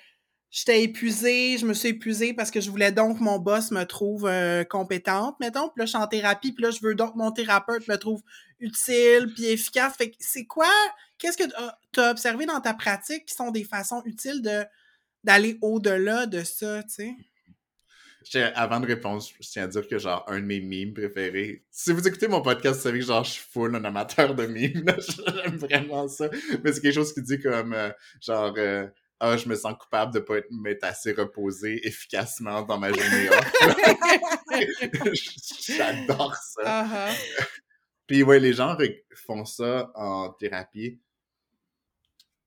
[0.50, 3.84] j'étais épuisée, je me suis épuisée parce que je voulais donc que mon boss me
[3.84, 4.30] trouve
[4.70, 5.68] compétente, mettons.
[5.68, 7.96] Puis là, je suis en thérapie, puis là, je veux donc que mon thérapeute me
[7.96, 8.22] trouve
[8.60, 9.94] utile, puis efficace.
[9.96, 10.70] Fait que c'est quoi
[11.18, 11.44] Qu'est-ce que
[11.92, 14.64] tu as observé dans ta pratique qui sont des façons utiles de
[15.24, 17.16] d'aller au-delà de ça, tu sais?
[18.54, 21.64] Avant de répondre, je tiens à dire que genre un de mes mimes préférés.
[21.70, 24.46] Si vous écoutez mon podcast, vous savez que genre je suis full un amateur de
[24.46, 24.84] mimes.
[25.26, 26.28] J'aime vraiment ça.
[26.62, 28.86] Mais c'est quelque chose qui dit comme euh, genre euh,
[29.20, 33.28] ah, je me sens coupable de pas être assez reposé efficacement dans ma journée
[35.66, 36.84] J'adore ça.
[36.84, 37.16] Uh-huh.
[38.06, 38.76] Puis ouais, les gens
[39.26, 41.00] font ça en thérapie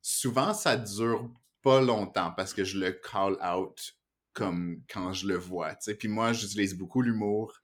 [0.02, 1.30] souvent, ça dure
[1.62, 3.96] pas longtemps parce que je le call out
[4.34, 5.76] comme quand je le vois.
[5.80, 5.96] sais.
[5.96, 7.62] Puis moi, j'utilise beaucoup l'humour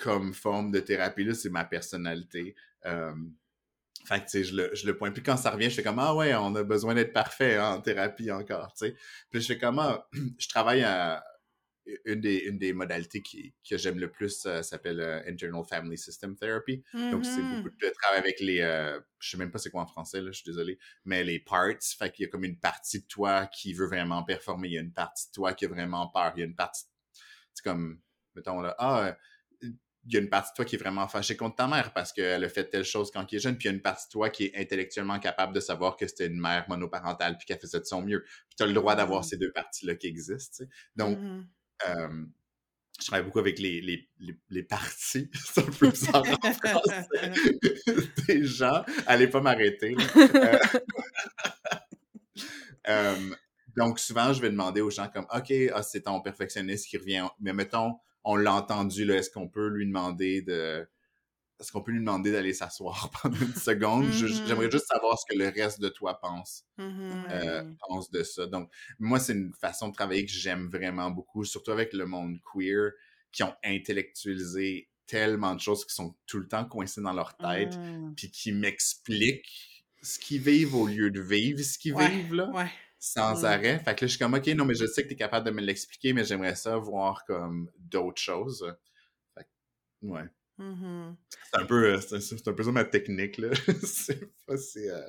[0.00, 1.24] comme forme de thérapie.
[1.24, 2.54] Là, c'est ma personnalité.
[2.84, 3.14] Euh,
[4.04, 5.14] fait que, je le, je le pointe.
[5.14, 7.80] Puis quand ça revient, je fais comme, ah ouais, on a besoin d'être parfait en
[7.80, 8.96] thérapie encore, tu sais.
[9.30, 10.06] Puis je fais comme, ah,
[10.38, 11.24] je travaille à,
[12.04, 15.96] une des, une des modalités qui, que j'aime le plus euh, s'appelle euh, Internal Family
[15.96, 16.82] System Therapy.
[16.92, 17.62] Donc, c'est mm-hmm.
[17.62, 18.60] beaucoup de travail avec les.
[18.60, 20.78] Euh, je sais même pas c'est quoi en français, là, je suis désolé.
[21.04, 21.66] Mais les parts.
[21.98, 24.68] Fait qu'il y a comme une partie de toi qui veut vraiment performer.
[24.68, 26.32] Il y a une partie de toi qui a vraiment peur.
[26.36, 26.84] Il y a une partie.
[27.54, 28.00] C'est comme.
[28.34, 28.74] Mettons là.
[28.78, 29.16] Ah.
[29.62, 32.12] il y a une partie de toi qui est vraiment fâchée contre ta mère parce
[32.12, 34.06] qu'elle a fait telle chose quand elle est jeune, puis il y a une partie
[34.06, 37.58] de toi qui est intellectuellement capable de savoir que c'était une mère monoparentale puis qu'elle
[37.58, 38.22] faisait de son mieux.
[38.22, 39.28] Puis tu as le droit d'avoir mm-hmm.
[39.28, 40.64] ces deux parties-là qui existent.
[40.96, 41.18] Donc,
[42.98, 44.08] je travaille beaucoup avec les, les,
[44.50, 46.82] les, partis, c'est un peu bizarre en
[48.26, 48.84] des gens.
[49.06, 49.96] Allez pas m'arrêter.
[52.88, 53.30] Euh,
[53.76, 57.26] donc, souvent, je vais demander aux gens comme, OK, ah, c'est ton perfectionniste qui revient,
[57.40, 60.88] mais mettons, on l'a entendu, est-ce qu'on peut lui demander de...
[61.58, 64.10] Est-ce qu'on peut lui demander d'aller s'asseoir pendant une seconde?
[64.10, 67.26] J'aimerais juste savoir ce que le reste de toi pense, Mhm.
[67.30, 68.46] euh, pense de ça.
[68.46, 72.38] Donc, moi, c'est une façon de travailler que j'aime vraiment beaucoup, surtout avec le monde
[72.52, 72.92] queer,
[73.32, 77.78] qui ont intellectualisé tellement de choses qui sont tout le temps coincées dans leur tête,
[77.80, 78.12] Mm.
[78.16, 82.50] puis qui m'expliquent ce qu'ils vivent au lieu de vivre ce qu'ils Ouais, vivent, là
[82.52, 82.70] Ouais.
[82.98, 83.44] sans Mm.
[83.44, 83.78] arrêt.
[83.78, 85.46] Fait que là, je suis comme, OK, non, mais je sais que tu es capable
[85.46, 88.66] de me l'expliquer, mais j'aimerais ça voir comme d'autres choses.
[89.34, 90.24] Fait que, ouais.
[90.58, 91.16] Mhm.
[91.52, 93.48] C'est un peu, euh, un peu ça ma technique, là.
[93.84, 95.00] c'est pas si, euh,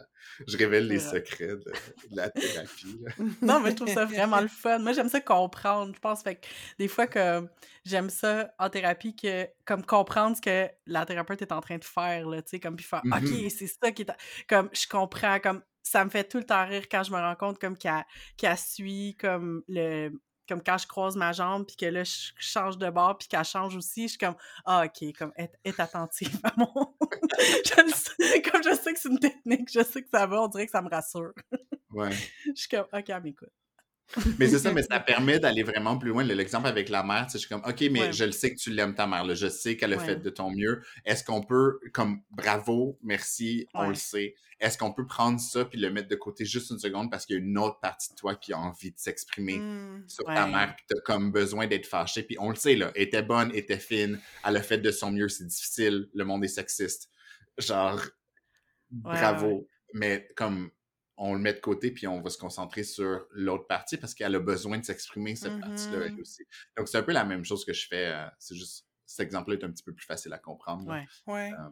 [0.46, 1.72] je révèle les secrets de,
[2.12, 3.12] de la thérapie, là.
[3.42, 4.80] Non, mais je trouve ça vraiment le fun.
[4.80, 6.22] Moi, j'aime ça comprendre, je pense.
[6.22, 6.48] Fait que
[6.80, 7.48] des fois, que
[7.86, 11.86] j'aime ça en thérapie, que comme comprendre ce que la thérapeute est en train de
[11.86, 13.02] faire, là, tu sais, comme puis faire.
[13.06, 14.12] OK, c'est ça qui est...
[14.50, 17.36] Comme, je comprends, comme, ça me fait tout le temps rire quand je me rends
[17.36, 18.06] compte, comme, qu'elle
[18.36, 20.12] qu'elle suit, comme, le...
[20.48, 23.44] Comme quand je croise ma jambe, puis que là, je change de bord, puis qu'elle
[23.44, 26.68] change aussi, je suis comme, ah, OK, comme, est, est attentive à mon...
[27.40, 30.42] je le sais, comme je sais que c'est une technique, je sais que ça va,
[30.44, 31.34] on dirait que ça me rassure.
[31.92, 32.12] Ouais.
[32.46, 33.52] Je suis comme, OK, elle m'écoute.
[34.40, 36.24] Mais c'est ça, mais ça permet d'aller vraiment plus loin.
[36.24, 38.14] Le- L'exemple avec la mère, tu sais, je suis comme, OK, mais Ouais.
[38.14, 39.34] je le sais que tu l'aimes, ta mère, là.
[39.36, 40.06] Je sais qu'elle a Ouais.
[40.06, 40.82] fait de ton mieux.
[41.06, 44.36] Est-ce qu'on peut, comme, bravo, merci, on le sait.
[44.60, 47.36] Est-ce qu'on peut prendre ça puis le mettre de côté juste une seconde parce qu'il
[47.36, 50.06] y a une autre partie de toi qui a envie de s'exprimer Mhm.
[50.08, 52.24] sur ta mère puis t'as comme besoin d'être fâché.
[52.24, 54.90] Puis on le sait, là, elle était bonne, elle était fine, elle a fait de
[54.90, 57.10] son mieux, c'est difficile, le monde est sexiste.
[57.60, 58.02] Genre,
[58.90, 59.68] bravo.
[59.94, 60.72] Mais comme,
[61.18, 64.36] on le met de côté puis on va se concentrer sur l'autre partie parce qu'elle
[64.36, 65.62] a besoin de s'exprimer, cette Mhm.
[65.62, 66.46] partie-là, elle aussi.
[66.78, 68.06] Donc, c'est un peu la même chose que je fais.
[68.14, 70.86] euh, c'est juste, cet exemple-là est un petit peu plus facile à comprendre.
[70.88, 71.06] Ouais.
[71.26, 71.52] Ouais.
[71.54, 71.70] Euh,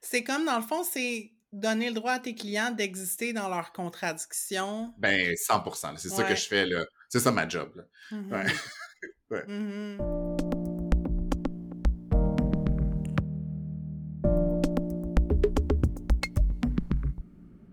[0.00, 3.72] C'est comme, dans le fond, c'est donner le droit à tes clients d'exister dans leurs
[3.72, 4.94] contradictions.
[4.98, 5.92] ben, 100%.
[5.92, 6.84] là, C'est ça que je fais, là.
[7.08, 7.84] C'est ça ma job, là.
[8.10, 8.32] Mhm.
[8.32, 8.44] Ouais.
[9.30, 9.44] Ouais.
[9.46, 10.61] Mhm.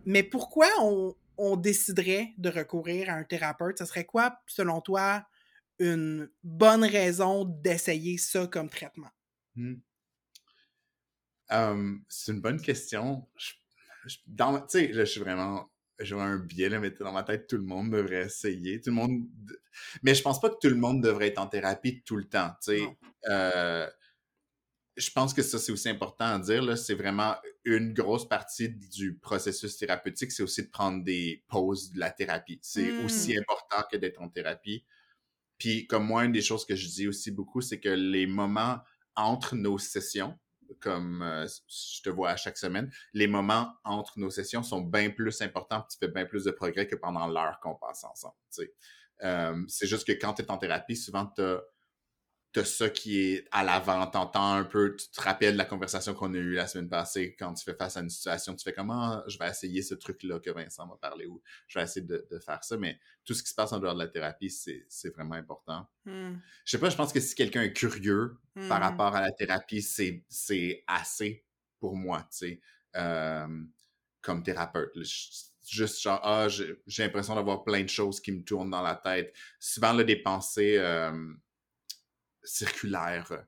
[0.10, 3.78] Mais pourquoi on, on déciderait de recourir à un thérapeute?
[3.78, 5.24] Ce serait quoi, selon toi,
[5.78, 9.12] une bonne raison d'essayer ça comme traitement?
[9.56, 9.76] Hmm.
[11.52, 13.28] Euh, c'est une bonne question.
[13.38, 13.54] Je-
[14.08, 15.70] je- dans, tu sais, là, je suis vraiment,
[16.00, 18.82] j'ai un biais, là, mais dans ma tête, tout le monde devrait essayer.
[18.82, 19.28] Tout le monde,
[20.02, 22.50] mais je pense pas que tout le monde devrait être en thérapie tout le temps,
[22.64, 22.98] tu sais.
[23.30, 23.88] Euh,
[25.00, 26.76] je pense que ça, c'est aussi important à dire, là.
[26.76, 27.36] C'est vraiment
[27.66, 32.60] une grosse partie du processus thérapeutique, c'est aussi de prendre des pauses de la thérapie.
[32.62, 33.06] C'est Mm.
[33.06, 34.86] aussi important que d'être en thérapie.
[35.58, 38.80] Puis, comme moi, une des choses que je dis aussi beaucoup, c'est que les moments
[39.16, 40.38] entre nos sessions,
[40.80, 45.10] comme euh, je te vois à chaque semaine, les moments entre nos sessions sont bien
[45.10, 48.36] plus importants, puis tu fais bien plus de progrès que pendant l'heure qu'on passe ensemble.
[49.24, 51.62] Euh, c'est juste que quand tu es en thérapie, souvent tu as,
[52.64, 56.38] ça qui est à l'avant, t'entends un peu, tu te rappelles la conversation qu'on a
[56.38, 59.38] eue la semaine passée quand tu fais face à une situation, tu fais comment je
[59.38, 62.64] vais essayer ce truc-là que Vincent m'a parlé ou je vais essayer de, de faire
[62.64, 65.88] ça, mais tout ce qui se passe en dehors de la thérapie, c'est vraiment important.
[66.06, 66.40] Hmm.
[66.66, 68.82] Je sais pas, je pense que si quelqu'un est curieux par Hmm.
[68.82, 71.46] rapport à la thérapie, c'est assez
[71.80, 72.62] pour moi, tu sais,
[72.96, 73.48] euh,
[74.22, 74.92] comme thérapeute.
[75.66, 78.96] Juste genre, ah, j'ai j'ai l'impression d'avoir plein de choses qui me tournent dans la
[78.96, 79.36] tête.
[79.60, 81.34] Souvent, là, des pensées euh,
[82.50, 83.46] circulaires.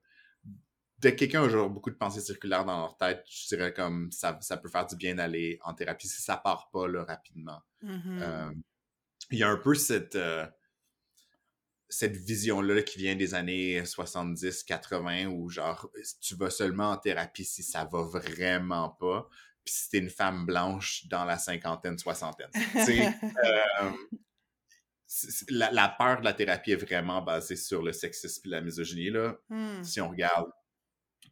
[0.99, 4.37] Dès que quelqu'un a beaucoup de pensées circulaires dans leur tête, je dirais comme ça,
[4.41, 7.61] ça peut faire du bien d'aller en thérapie si ça part pas là, rapidement.
[7.81, 8.19] Mhm.
[8.21, 8.51] Euh,
[9.31, 10.45] il y a un peu cette, euh,
[11.89, 17.63] cette vision-là qui vient des années 70-80 où genre tu vas seulement en thérapie si
[17.63, 19.27] ça va vraiment pas.
[19.63, 22.51] Puis si t'es une femme blanche dans la cinquantaine, soixantaine.
[23.43, 23.91] Euh,
[25.49, 29.09] la, la peur de la thérapie est vraiment basée sur le sexisme et la misogynie.
[29.09, 29.37] Là.
[29.49, 29.83] Hmm.
[29.83, 30.49] Si on regarde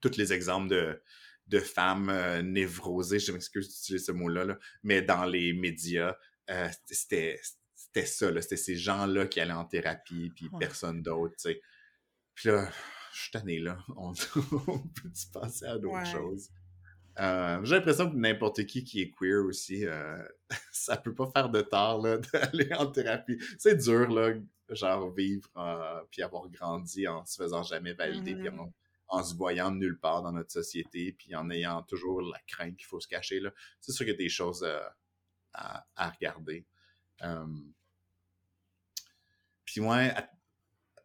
[0.01, 1.01] tous les exemples de,
[1.47, 6.15] de femmes euh, névrosées, je m'excuse d'utiliser ce mot-là, là, mais dans les médias,
[6.49, 7.39] euh, c'était
[8.05, 10.59] ça, là, c'était ces gens-là qui allaient en thérapie, puis Ouais.
[10.59, 11.61] personne d'autre, tu sais.
[12.35, 12.69] Puis là,
[13.13, 13.77] je suis tanné, là.
[13.97, 14.13] On,
[14.67, 16.05] on peut se passer à d'autres Ouais.
[16.05, 16.49] choses?
[17.19, 20.17] Euh, J'ai l'impression que n'importe qui qui est queer aussi, euh,
[20.71, 23.37] ça peut pas faire de tort, là, d'aller en thérapie.
[23.57, 24.33] C'est dur, là,
[24.69, 28.59] genre vivre, euh, puis avoir grandi en se faisant jamais valider, puis Mhm.
[28.59, 28.73] en,
[29.09, 32.77] en se voyant de nulle part dans notre société, puis en ayant toujours la crainte
[32.77, 33.41] qu'il faut se cacher.
[33.81, 34.79] C'est sûr qu'il y a des choses euh,
[35.53, 36.65] à, à regarder.
[39.65, 40.13] Puis ouais,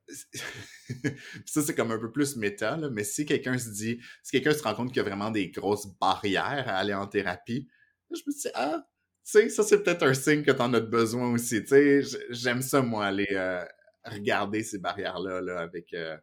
[1.47, 4.53] ça c'est comme un peu plus méta, là, mais si quelqu'un se dit, si quelqu'un
[4.57, 7.69] se rend compte qu'il y a vraiment des grosses barrières à aller en thérapie,
[8.11, 8.87] je me dis, ah,
[9.25, 12.63] tu sais, ça c'est peut-être un signe que t'en as besoin aussi, tu sais, j'aime
[12.63, 13.65] ça moi, aller euh,
[14.05, 16.17] regarder ces barrières-là là, avec, euh,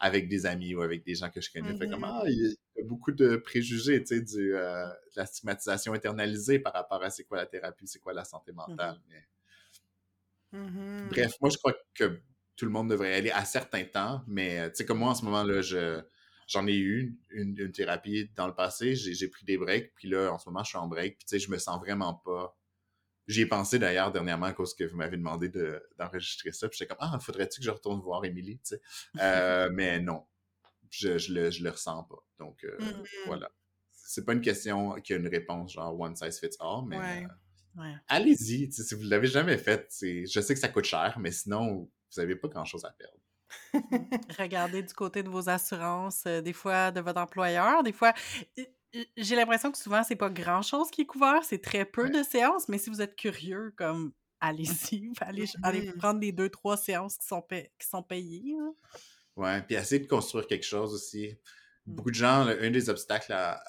[0.00, 1.74] avec des amis ou avec des gens que je connais.
[1.74, 2.04] Fait comme, Mhm.
[2.04, 6.58] ah, il y a beaucoup de préjugés, tu sais, du, euh, de la stigmatisation internalisée
[6.58, 9.00] par rapport à c'est quoi la thérapie, c'est quoi la santé mentale.
[9.08, 9.24] Mais
[10.52, 11.08] Mhm.
[11.10, 12.20] Bref, moi, je crois que
[12.56, 15.14] tout le monde devrait aller à certains temps, mais euh, tu sais, comme moi, en
[15.14, 16.02] ce moment, là, je,
[16.46, 20.08] j'en ai eu une, une thérapie dans le passé, j'ai, j'ai pris des breaks, puis
[20.08, 22.14] là, en ce moment, je suis en break, puis tu sais, je me sens vraiment
[22.14, 22.56] pas...
[23.28, 26.76] J'y ai pensé d'ailleurs dernièrement à cause que vous m'avez demandé de, d'enregistrer ça, puis
[26.78, 28.80] j'étais comme «Ah, faudrait-tu que je retourne voir Émilie?» tu sais.
[29.20, 30.24] Euh, mais non,
[30.90, 32.22] je, je, le, je le ressens pas.
[32.38, 33.04] Donc, euh, Mhm.
[33.26, 33.50] voilà.
[33.92, 36.98] C'est pas une question qui a une réponse genre «one size fits all», mais...
[36.98, 37.24] Ouais.
[37.24, 37.28] euh,
[37.74, 37.94] Ouais.
[38.08, 38.70] allez-y.
[38.70, 42.36] Si vous l'avez jamais fait, je sais que ça coûte cher, mais sinon, vous n'avez
[42.36, 43.18] pas grand-chose à perdre.
[44.38, 48.14] Regardez du côté de vos assurances, euh, des fois de votre employeur, des fois.
[49.16, 52.10] J'ai l'impression que souvent, c'est pas grand-chose qui est couvert, c'est très peu Ouais.
[52.10, 55.96] de séances, mais si vous êtes curieux, comme allez-y, allez, allez Mhm.
[55.98, 58.54] prendre les deux, trois séances qui sont, qui sont payées.
[58.60, 58.74] hein.
[59.36, 61.38] Ouais, puis essayer de construire quelque chose aussi.
[61.86, 61.94] Mm.
[61.94, 63.62] Beaucoup de gens, un des obstacles à,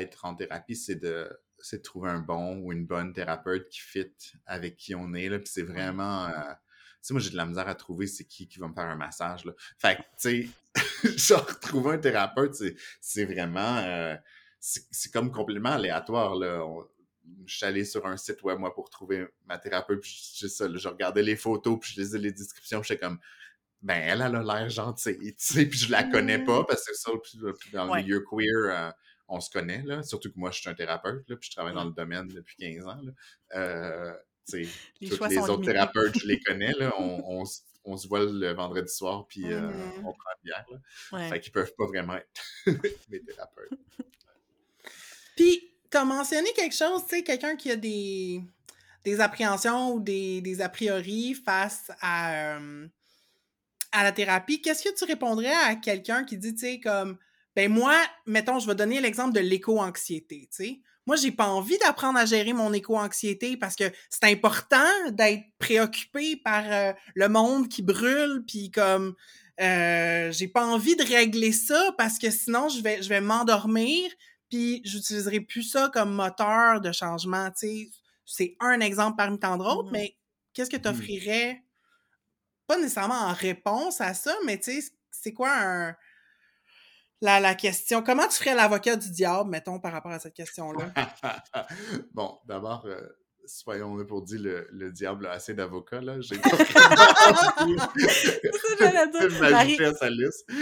[0.00, 3.80] être en thérapie, c'est de, c'est de trouver un bon ou une bonne thérapeute qui
[3.80, 4.12] fit
[4.46, 5.28] avec qui on est.
[5.30, 6.26] Là, puis c'est vraiment...
[6.26, 6.52] euh,
[7.02, 8.96] sais, moi, j'ai de la misère à trouver c'est qui qui va me faire un
[8.96, 9.44] massage.
[9.44, 9.52] Là.
[9.78, 13.78] Fait que, tu sais, genre, trouver un thérapeute, c'est, c'est vraiment...
[13.78, 14.16] euh,
[14.58, 16.34] c'est, comme complètement aléatoire.
[16.36, 16.64] Là.
[16.64, 16.86] On-
[17.46, 20.66] je suis allé sur un site web, moi, pour trouver ma thérapeute, puis je, ça,
[20.66, 23.18] là, je regardais les photos, puis je lisais les descriptions, j'étais comme
[23.82, 26.94] ben elle, elle a l'air gentille, tu sais, puis je la connais pas parce que
[26.94, 27.10] ça,
[27.72, 28.02] dans le Ouais.
[28.02, 28.90] milieu queer, euh,
[29.28, 31.72] on se connaît, là, surtout que moi, je suis un thérapeute, là, puis je travaille
[31.74, 31.86] dans Ouais.
[31.88, 33.12] le domaine depuis 15 ans, là.
[33.56, 34.12] Euh,
[35.00, 35.72] Les tous les autres limités.
[35.72, 39.44] thérapeutes, je les connais, là, on, on, se- on se voit le vendredi soir, puis
[39.52, 40.64] euh, on prend une bière.
[41.12, 41.28] Ouais.
[41.28, 42.42] Fait qu'ils peuvent pas vraiment être
[43.10, 43.70] mes thérapeutes.
[45.36, 48.42] Puis, t'as mentionné quelque chose, tu sais, quelqu'un qui a des,
[49.04, 52.86] des appréhensions ou des, des a priori face à, euh,
[53.92, 54.60] à la thérapie.
[54.60, 57.16] Qu'est-ce que tu répondrais à quelqu'un qui dit, tu sais, comme,
[57.56, 57.96] ben moi,
[58.26, 60.80] mettons, je vais donner l'exemple de l'éco-anxiété, tu sais?
[61.06, 66.36] Moi, j'ai pas envie d'apprendre à gérer mon éco-anxiété parce que c'est important d'être préoccupé
[66.36, 69.14] par euh, le monde qui brûle, puis comme,
[69.60, 74.10] euh, j'ai pas envie de régler ça parce que sinon, je vais, je vais m'endormir,
[74.50, 77.50] puis j'utiliserai plus ça comme moteur de changement.
[78.26, 79.92] C'est un exemple parmi tant d'autres, Mhm.
[79.92, 80.16] mais
[80.52, 81.62] qu'est-ce que tu offrirais,
[82.66, 85.94] pas nécessairement en réponse à ça, mais tu sais, c'est quoi un...
[87.22, 90.90] La, la question, comment tu ferais l'avocat du diable, mettons, par rapport à cette question-là?
[92.14, 92.98] bon, d'abord, euh,
[93.44, 96.20] soyons là pour dire, le, le diable a assez d'avocats, là.
[96.20, 96.64] J'ai pas ça
[99.40, 99.78] Marie.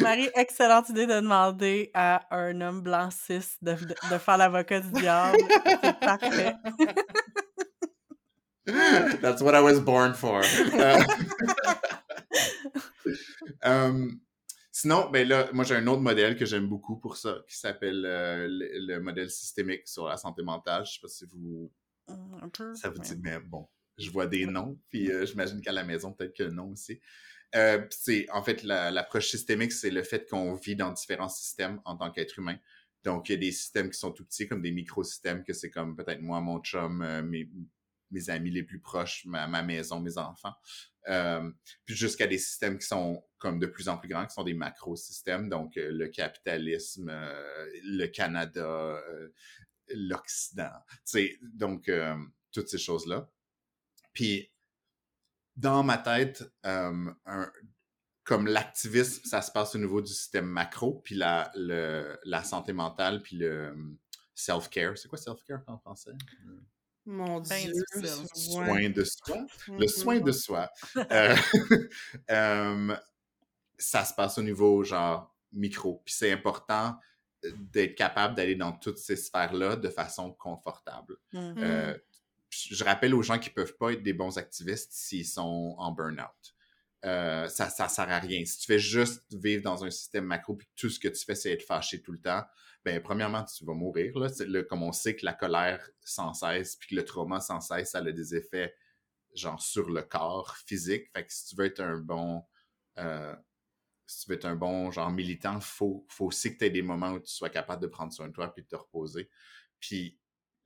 [0.01, 4.81] Marie, excellente idée de demander à un homme blanc cis de, de, de faire l'avocat
[4.81, 5.39] du diable.
[5.83, 6.55] C'est parfait.
[9.23, 10.43] That's what I was born for.
[10.75, 10.99] Euh,
[13.65, 14.09] euh,
[14.81, 18.05] sinon, ben là, moi j'ai un autre modèle que j'aime beaucoup pour ça, qui s'appelle
[18.07, 20.85] euh, le, le modèle systémique sur la santé mentale.
[20.87, 21.73] Je sais pas si vous
[22.43, 22.75] Un peu.
[22.75, 23.05] ça vous ouais.
[23.05, 23.69] dit, mais bon,
[23.99, 27.01] je vois des noms, puis euh, j'imagine qu'à la maison, peut-être que non aussi.
[27.57, 31.81] Euh, c'est, en fait, la- l'approche systémique, c'est le fait qu'on vit dans différents systèmes
[31.85, 32.59] en tant qu'être humain.
[33.05, 35.71] Donc, il y a des systèmes qui sont tout petits, comme des microsystèmes, que c'est
[35.71, 37.49] comme peut-être moi, mon chum, euh, mes,
[38.11, 40.55] mes amis les plus proches, ma, ma maison, mes enfants.
[41.09, 41.51] Euh,
[41.87, 44.55] puis jusqu'à des systèmes qui sont comme de plus en plus grands, qui sont des
[44.55, 49.01] macro-systèmes, donc euh, le capitalisme, euh, le Canada,
[49.89, 50.73] l'Occident.
[51.55, 51.91] Donc,
[52.53, 53.31] toutes ces choses-là.
[54.13, 54.53] Puis,
[55.57, 56.45] dans ma tête,
[58.25, 61.51] comme l'activisme, ça se passe au niveau du système macro, puis la,
[62.45, 63.75] santé mentale, puis le
[64.35, 64.99] self-care.
[64.99, 66.13] C'est quoi self-care en français?
[67.09, 67.83] Le Mon Ben Dieu.
[68.35, 69.47] Soin de soi.
[69.67, 69.89] Le Mhm.
[69.89, 70.71] soin de soi.
[71.11, 71.35] Euh,
[72.31, 72.97] euh,
[73.79, 76.03] ça se passe au niveau genre micro.
[76.05, 76.99] Puis c'est important
[77.43, 81.17] d'être capable d'aller dans toutes ces sphères-là de façon confortable.
[81.33, 81.55] Mhm.
[81.59, 81.99] Euh,
[82.51, 86.55] je rappelle aux gens qui peuvent pas être des bons activistes s'ils sont en burn-out.
[87.05, 88.45] Euh, ça, ça sert à rien.
[88.45, 91.35] Si tu fais juste vivre dans un système macro puis tout ce que tu fais,
[91.35, 92.43] c'est être fâché tout le temps,
[92.85, 94.29] ben, premièrement, tu vas mourir, là.
[94.65, 97.99] Comme on sait que la colère sans cesse puis que le trauma sans cesse, ça
[97.99, 98.75] a des effets,
[99.35, 101.09] genre, sur le corps physique.
[101.15, 102.43] Fait que si tu veux être un bon,
[102.99, 103.35] euh,
[104.07, 106.83] si tu veux être un bon, genre, militant, faut, faut aussi que tu aies des
[106.83, 109.29] moments où tu sois capable de prendre soin de toi puis de te reposer.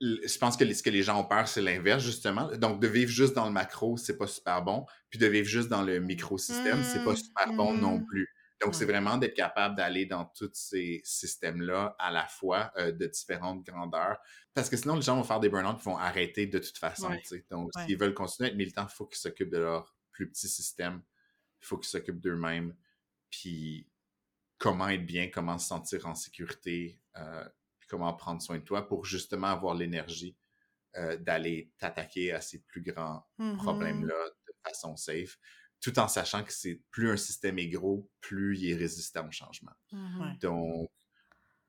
[0.01, 2.51] Je pense que ce que les gens ont peur, c'est l'inverse, justement.
[2.57, 4.85] Donc, de vivre juste dans le macro, c'est pas super bon.
[5.09, 8.05] Puis de vivre juste dans le microsystème, c'est pas Mm, super bon non mm.
[8.05, 8.27] plus.
[8.61, 13.07] Donc, c'est vraiment d'être capable d'aller dans tous ces systèmes-là à la fois, euh, de
[13.07, 14.17] différentes grandeurs.
[14.53, 17.09] Parce que sinon, les gens vont faire des burn-out ils vont arrêter de toute façon.
[17.09, 17.45] Ouais.
[17.51, 17.85] Donc, Ouais.
[17.85, 21.01] s'ils veulent continuer à être militants, il faut qu'ils s'occupent de leur plus petit système.
[21.61, 22.73] Il faut qu'ils s'occupent d'eux-mêmes.
[23.29, 23.89] Puis,
[24.57, 27.45] comment être bien, comment se sentir en sécurité, euh,
[27.93, 30.35] comment prendre soin de toi pour justement avoir l'énergie
[30.97, 33.57] euh, d'aller t'attaquer à ces plus grands Mm-hmm.
[33.57, 35.37] problèmes-là de façon safe,
[35.79, 39.31] tout en sachant que c'est plus un système est gros, plus il est résistant au
[39.31, 39.73] changement.
[39.91, 40.21] Mhm.
[40.21, 40.37] Ouais.
[40.39, 40.89] Donc,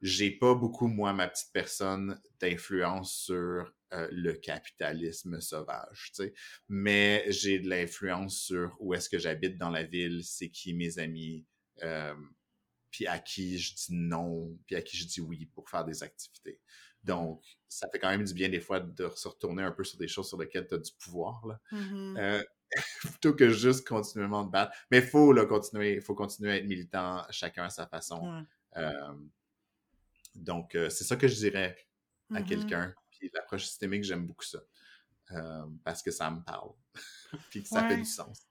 [0.00, 6.34] j'ai pas beaucoup, moi, ma petite personne, d'influence sur euh, le capitalisme sauvage, tu sais.
[6.68, 10.98] Mais j'ai de l'influence sur où est-ce que j'habite dans la ville, c'est qui mes
[10.98, 11.46] amis,
[11.82, 12.14] euh,
[12.94, 16.04] puis à qui je dis non, puis à qui je dis oui pour faire des
[16.04, 16.60] activités.
[17.02, 19.98] Donc, ça fait quand même du bien des fois de se retourner un peu sur
[19.98, 21.60] des choses sur lesquelles tu as du pouvoir, là.
[21.72, 22.16] Mhm.
[22.16, 22.44] Euh,
[23.00, 24.76] plutôt que juste continuellement te battre.
[24.92, 28.20] Mais il faut là, continuer, faut continuer à être militant, chacun à sa façon.
[28.32, 28.42] Ouais.
[28.76, 29.14] Euh,
[30.36, 31.76] donc, euh, c'est ça que je dirais
[32.32, 32.46] à Mhm.
[32.46, 32.94] quelqu'un.
[33.10, 34.60] Puis l'approche systémique, j'aime beaucoup ça.
[35.82, 36.70] Parce que ça me parle.
[37.50, 37.88] Puis que ça Ouais.
[37.88, 38.46] fait du sens.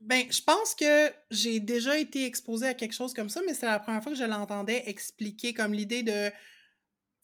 [0.00, 3.66] Ben, je pense que j'ai déjà été exposée à quelque chose comme ça, mais c'est
[3.66, 6.30] la première fois que je l'entendais expliquer comme l'idée de.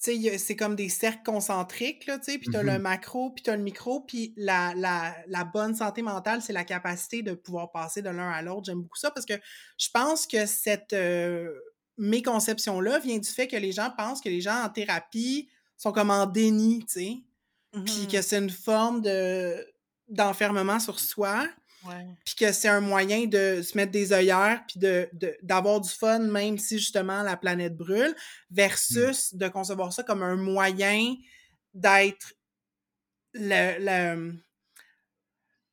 [0.02, 2.82] Tu sais, c'est comme des cercles concentriques, là, tu sais, puis t'as le Mhm.
[2.82, 7.22] macro, puis t'as le micro, puis la, la, la bonne santé mentale, c'est la capacité
[7.22, 8.64] de pouvoir passer de l'un à l'autre.
[8.66, 9.34] J'aime beaucoup ça parce que
[9.78, 11.52] je pense que cette euh,
[11.98, 16.10] méconception-là vient du fait que les gens pensent que les gens en thérapie sont comme
[16.10, 17.16] en déni, tu sais,
[17.84, 18.08] puis Mhm.
[18.08, 19.66] que c'est une forme de
[20.08, 21.48] d'enfermement sur soi.
[22.24, 25.88] Puis que c'est un moyen de se mettre des œillères, puis de, de- d'avoir du
[25.90, 28.14] fun, même si justement la planète brûle,
[28.50, 31.14] versus de concevoir ça comme un moyen
[31.74, 32.34] d'être
[33.34, 34.38] le, le-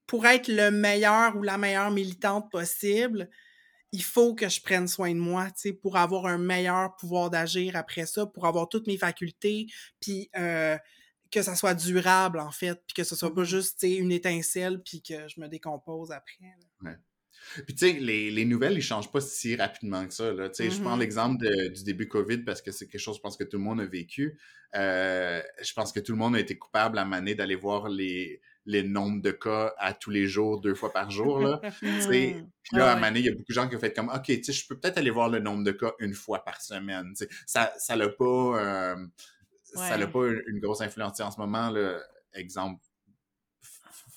[0.08, 3.30] pour être le meilleur ou la meilleure militante possible,
[3.92, 7.30] il faut que je prenne soin de moi, tu sais, pour avoir un meilleur pouvoir
[7.30, 9.68] d'agir après ça, pour avoir toutes mes facultés,
[10.00, 10.78] puis euh,
[11.32, 13.48] que ça soit durable, en fait, puis que ce soit pas Mhm.
[13.48, 16.56] juste, une étincelle, puis que je me décompose après.
[16.84, 16.92] là.
[17.66, 20.32] Puis tu sais, les, les nouvelles, ils changent pas si rapidement que ça.
[20.34, 20.50] Là.
[20.50, 21.00] Tu sais, Je prends Mhm.
[21.00, 23.80] l'exemple du début COVID parce que c'est quelque chose, je pense que tout le monde
[23.80, 24.38] a vécu.
[24.76, 28.42] Euh, je pense que tout le monde a été coupable à maner d'aller voir les,
[28.66, 31.40] les nombres de cas à tous les jours, deux fois par jour.
[31.40, 31.62] Là.
[31.82, 32.50] Mhm.
[32.62, 33.02] Puis là, Ah à ouais.
[33.02, 34.68] Mané, il y a beaucoup de gens qui ont fait comme, OK, tu sais, je
[34.68, 37.14] peux peut-être aller voir le nombre de cas une fois par semaine.
[37.48, 38.26] Ça ça l'a pas,
[38.96, 38.96] euh,
[39.76, 40.08] ça Ouais.
[40.08, 41.20] pas une, une grosse influence.
[41.20, 42.00] En ce moment, là,
[42.34, 42.82] exemple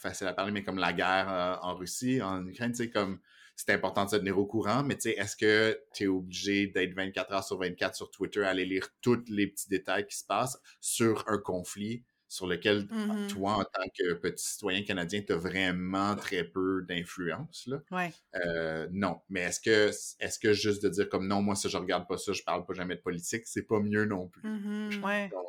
[0.02, 3.20] facile à parler, mais comme la guerre euh, en Russie, en Ukraine, tu sais, comme
[3.54, 6.66] c'est important de se tenir au courant, mais tu sais, est-ce que tu es obligé
[6.66, 10.16] d'être 24 heures sur 24 sur Twitter à aller lire tous les petits détails qui
[10.16, 13.26] se passent sur un conflit sur lequel Mhm.
[13.28, 17.78] toi, en tant que petit citoyen canadien, tu as vraiment très peu d'influence, là?
[17.90, 18.12] Ouais.
[18.46, 19.20] Euh, non.
[19.28, 22.16] Mais est-ce que est-ce que juste de dire comme non, moi ça je regarde pas
[22.18, 24.48] ça, je parle pas jamais de politique, c'est pas mieux non plus.
[24.48, 25.04] Mhm.
[25.04, 25.28] Ouais.
[25.28, 25.46] Donc,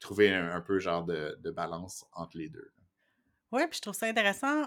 [0.00, 2.70] trouver un, un peu genre de, de balance entre les deux.
[3.54, 4.64] Ouais, puis je trouve ça intéressant,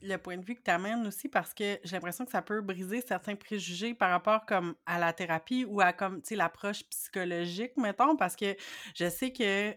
[0.00, 2.62] le point de vue que tu amènes aussi, parce que j'ai l'impression que ça peut
[2.62, 8.16] briser certains préjugés par rapport comme à la thérapie ou à comme, l'approche psychologique, mettons,
[8.16, 8.56] parce que
[8.94, 9.74] je sais que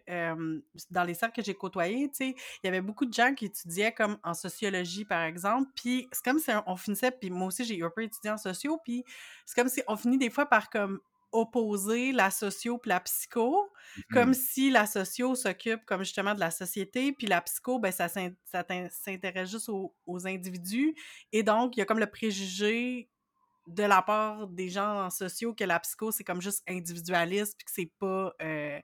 [0.90, 3.48] dans les cercles que j'ai côtoyés, tu sais, il y avait beaucoup de gens qui
[3.48, 7.66] étudiaient comme en sociologie, par exemple, puis c'est comme si on finissait, puis moi aussi,
[7.66, 9.04] j'ai un peu étudié en sociaux, puis
[9.46, 11.02] c'est comme si on finit des fois par comme
[11.32, 13.70] opposer la socio puis la psycho,
[14.12, 14.34] comme Hmm.
[14.34, 19.50] si la socio s'occupe comme justement de la société, puis la psycho, ben ça s'intéresse
[19.52, 20.96] juste aux, aux individus.
[21.32, 23.10] Et donc, il y a comme le préjugé
[23.68, 27.66] de la part des gens en sociaux que la psycho, c'est comme juste individualiste, puis
[27.66, 28.34] que c'est pas...
[28.42, 28.80] euh,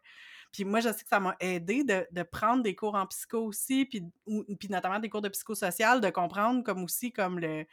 [0.54, 3.44] Puis moi, je sais que ça m'a aidé de, de prendre des cours en psycho
[3.46, 7.66] aussi, puis, ou- puis notamment des cours de psychosocial, de comprendre comme aussi comme le...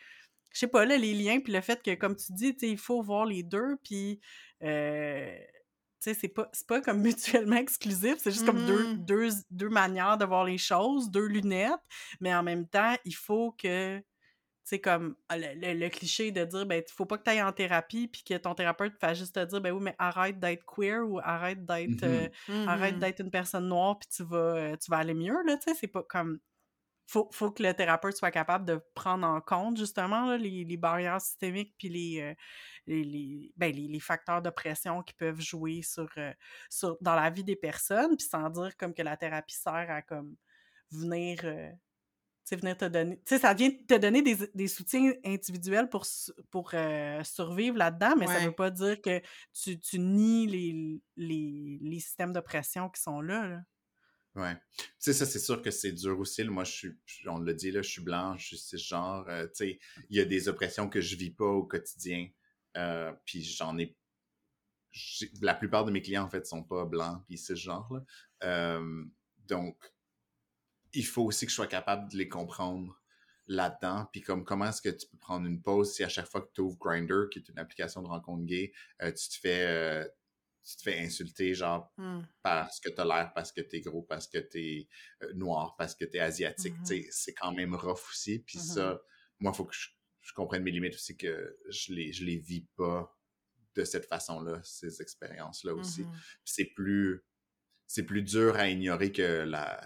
[0.55, 3.03] Je sais pas, là, les liens, puis le fait que, comme tu dis, il faut
[3.03, 4.21] voir les deux, puis...
[4.63, 5.37] euh,
[6.03, 8.97] tu sais, c'est pas, c'est pas comme mutuellement exclusif, c'est juste comme deux, Mhm.
[8.97, 11.81] deux, deux manières de voir les choses, deux lunettes,
[12.21, 14.05] mais en même temps, il faut que, tu
[14.65, 17.31] sais, comme ah, le, le- le cliché de dire, ben, il faut pas que tu
[17.31, 20.41] ailles en thérapie, puis que ton thérapeute fasse juste te dire, ben oui, mais arrête
[20.41, 22.05] d'être queer ou arrête d'être Mhm.
[22.05, 22.29] euh,
[22.67, 23.01] arrête Mhm.
[23.01, 25.75] d'être une personne noire, puis tu vas, euh, tu vas aller mieux, là, tu sais,
[25.79, 26.39] c'est pas comme...
[27.07, 30.77] Faut, faut que le thérapeute soit capable de prendre en compte, justement, là, les, les
[30.77, 32.35] barrières systémiques, puis les, euh,
[32.87, 36.33] les, les, ben, les, facteurs de pression qui peuvent jouer sur, euh,
[36.71, 40.03] sur, dans la vie des personnes, puis sans dire comme que la thérapie sert à
[40.03, 40.35] comme
[40.91, 41.41] venir...
[41.45, 41.71] euh,
[42.53, 43.17] venir te donner...
[43.19, 46.05] Tu sais, ça vient te donner des, des soutiens individuels pour,
[46.51, 46.71] pour
[47.23, 48.47] survivre là-dedans, mais ça Ouais.
[48.47, 49.21] veut pas dire que
[49.53, 53.47] tu, tu nies les, les, les systèmes de pression qui sont là.
[53.47, 53.61] là.
[54.37, 54.57] Ouais.
[54.79, 56.43] Tu sais, ça, c'est sûr que c'est dur aussi.
[56.45, 56.93] Moi, je suis,
[57.27, 59.25] on l'a dit, là, je suis blanc, je suis cisgenre.
[59.29, 59.79] Euh, tu sais,
[60.11, 62.29] il y a des oppressions que je vis pas au quotidien.
[62.77, 63.97] Euh, puis j'en ai,
[65.41, 67.89] La plupart de mes clients, en fait, sont pas blancs puis cisgenres.
[67.93, 68.05] là.
[68.43, 69.05] Euh,
[69.47, 69.77] donc,
[70.93, 73.01] il faut aussi que je sois capable de les comprendre
[73.47, 76.41] là-dedans, puis comme comment est-ce que tu peux prendre une pause si à chaque fois
[76.41, 78.73] que tu ouvres Grindr, qui est une application de rencontre gay,
[79.03, 80.09] euh, tu te fais
[80.65, 82.23] tu te fais insulter genre Hmm.
[82.43, 84.89] parce que t'as l'air, parce que t'es gros, parce que t'es
[85.23, 89.01] euh, noir, parce que t'es asiatique, sais, c'est quand même rough aussi, puis ça,
[89.41, 89.89] moi, faut que je,
[90.23, 93.15] je comprenne mes limites aussi, que je les, je les vis pas
[93.75, 96.07] de cette façon-là, ces expériences-là aussi.
[96.45, 97.23] C'est plus
[97.87, 99.81] c'est plus dur à ignorer que la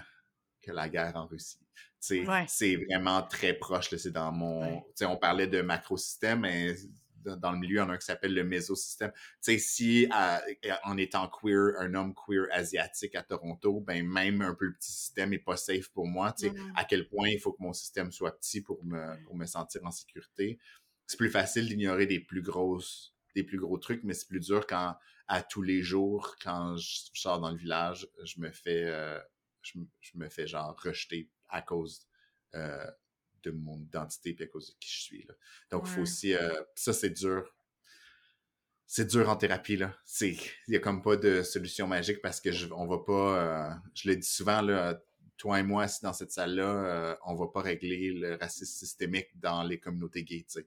[0.63, 1.59] que la guerre en Russie.
[2.11, 2.45] Ouais.
[2.47, 3.95] C'est vraiment très proche.
[3.97, 4.61] C'est dans mon.
[4.61, 4.83] Ouais.
[4.89, 6.75] tu sais, On parlait de macrosystème, mais
[7.25, 9.13] dans le milieu, il y en a un qui s'appelle le mésosystème.
[9.13, 10.43] Tu sais, si à-
[10.85, 14.93] en étant queer, un homme queer asiatique à Toronto, ben même un peu le petit
[14.93, 16.33] système est pas safe pour moi.
[16.33, 16.73] Tu sais, Mhm.
[16.77, 19.85] À quel point il faut que mon système soit petit pour me, pour me sentir
[19.85, 20.59] en sécurité.
[21.07, 24.67] C'est plus facile d'ignorer des plus grosses des plus gros trucs, mais c'est plus dur
[24.67, 24.97] quand
[25.29, 29.21] à tous les jours, quand je sors dans le village, je me fais euh,
[29.63, 32.09] je, me- je me fais genre rejeter à cause
[32.55, 32.85] euh,
[33.43, 35.25] de mon identité puis à cause de qui je suis.
[35.29, 35.35] Là.
[35.71, 36.35] Donc, il faut aussi.
[36.35, 37.55] euh, ça, c'est dur.
[38.87, 39.95] C'est dur en thérapie, là.
[40.67, 43.13] Il y a comme pas de solution magique parce que je, on va pas.
[43.13, 45.01] euh, je le dis souvent, là.
[45.37, 49.29] Toi et moi, assis dans cette salle-là, euh, on va pas régler le racisme systémique
[49.39, 50.45] dans les communautés gays.
[50.57, 50.67] Ouais.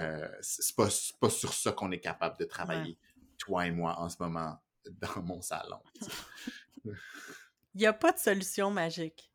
[0.00, 2.98] Euh, c'est pas, sur ça qu'on est capable de travailler,
[3.36, 4.56] toi et moi, en ce moment,
[4.90, 5.80] dans mon salon.
[6.84, 9.30] Il n'y a pas de solution magique.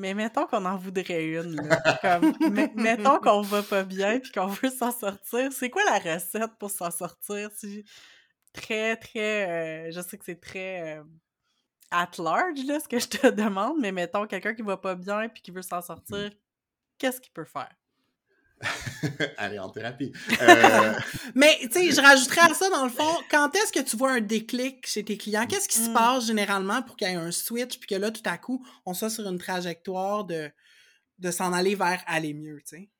[0.00, 1.56] Mais mettons qu'on en voudrait une.
[1.68, 1.80] là.
[2.02, 5.52] Comme, me- mettons qu'on va pas bien puis qu'on veut s'en sortir.
[5.52, 7.50] C'est quoi la recette pour s'en sortir?
[7.54, 7.84] C'est
[8.52, 9.88] très, très.
[9.88, 11.04] euh, je sais que c'est très euh,
[11.90, 15.28] at large, là, ce que je te demande, mais mettons quelqu'un qui va pas bien
[15.28, 16.30] puis qui veut s'en sortir,
[16.98, 17.70] qu'est-ce qu'il peut faire?
[19.38, 20.12] Aller en thérapie.
[20.40, 20.92] Euh,
[21.34, 24.12] Mais, tu sais, je rajouterais à ça, dans le fond, quand est-ce que tu vois
[24.12, 25.46] un déclic chez tes clients?
[25.46, 25.94] Qu'est-ce qui se Mm.
[25.94, 28.92] passe généralement pour qu'il y ait un switch, puis que là, tout à coup, on
[28.94, 30.50] soit sur une trajectoire de,
[31.18, 32.90] de s'en aller vers aller mieux, tu sais?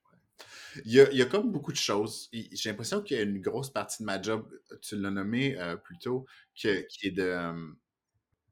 [0.87, 2.31] Il y, a, il y a comme beaucoup de choses.
[2.33, 4.49] J'ai l'impression qu'il y a une grosse partie de ma job,
[4.81, 6.27] tu l'as nommé euh, plus tôt,
[6.61, 7.23] que- qui est de.
[7.23, 7.67] euh,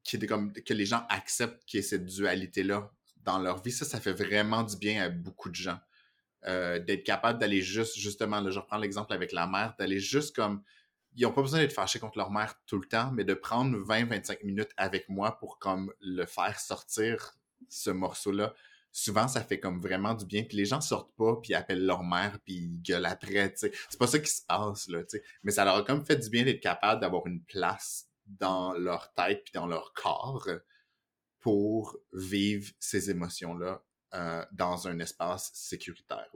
[0.05, 2.91] qui est de comme, que les gens acceptent qu'il y ait cette dualité-là
[3.25, 3.73] dans leur vie.
[3.73, 5.79] Ça, ça fait vraiment du bien à beaucoup de gens.
[6.47, 10.63] Euh, d'être capable d'aller juste, justement, je reprends l'exemple avec la mère, d'aller juste comme.
[11.17, 13.77] Ils n'ont pas besoin d'être fâchés contre leur mère tout le temps, mais de prendre
[13.77, 17.35] 20-25 minutes avec moi pour comme le faire sortir
[17.69, 18.55] ce morceau-là
[18.93, 22.03] souvent ça fait comme vraiment du bien puis les gens sortent pas puis appellent leur
[22.03, 25.53] mère puis ils gueulent après tu c'est pas ça qui se passe là tu mais
[25.53, 29.43] ça leur a comme fait du bien d'être capable d'avoir une place dans leur tête
[29.45, 30.49] puis dans leur corps
[31.41, 33.55] pour vivre ces émotions
[34.13, 36.31] là dans un espace sécuritaire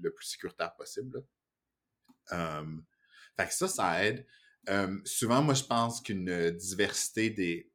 [0.00, 1.24] le plus sécuritaire possible.
[2.32, 2.76] Euh,
[3.36, 4.26] fait que ça ça aide
[4.68, 7.72] Euh, souvent moi je pense qu'une diversité des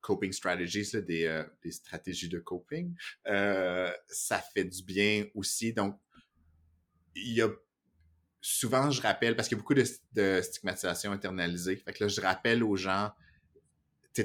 [0.00, 2.94] coping strategies, des, euh, stratégies de coping,
[3.26, 5.72] euh, ça fait du bien aussi.
[5.72, 5.98] Donc,
[7.14, 7.50] il y a
[8.40, 11.76] souvent, je rappelle, parce qu'il y a beaucoup de, de stigmatisation internalisée.
[11.76, 13.12] Fait que là, je rappelle aux gens,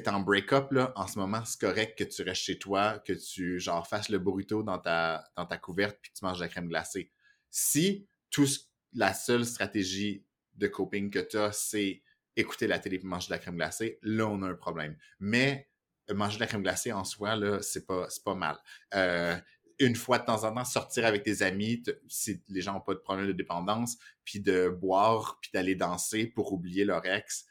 [0.02, 3.60] t'es en break-up, en ce moment, c'est correct que tu restes chez toi, que tu,
[3.60, 6.68] genre, fasses le burrito dans ta, dans ta couverte puis tu manges de la crème
[6.68, 7.10] glacée.
[7.50, 8.46] Si tout
[8.92, 10.24] la seule stratégie
[10.54, 12.02] de coping que tu as, c'est
[12.36, 14.96] écouter la télé et manger de la crème glacée, là, on a un problème.
[15.20, 15.68] Mais
[16.10, 18.58] euh, manger de la crème glacée en soi, là, c'est pas, pas mal.
[18.94, 19.36] Euh,
[19.78, 22.94] une fois de temps en temps, sortir avec tes amis, si les gens n'ont pas
[22.94, 27.46] de problème de dépendance, puis de boire, puis d'aller danser pour oublier leur ex,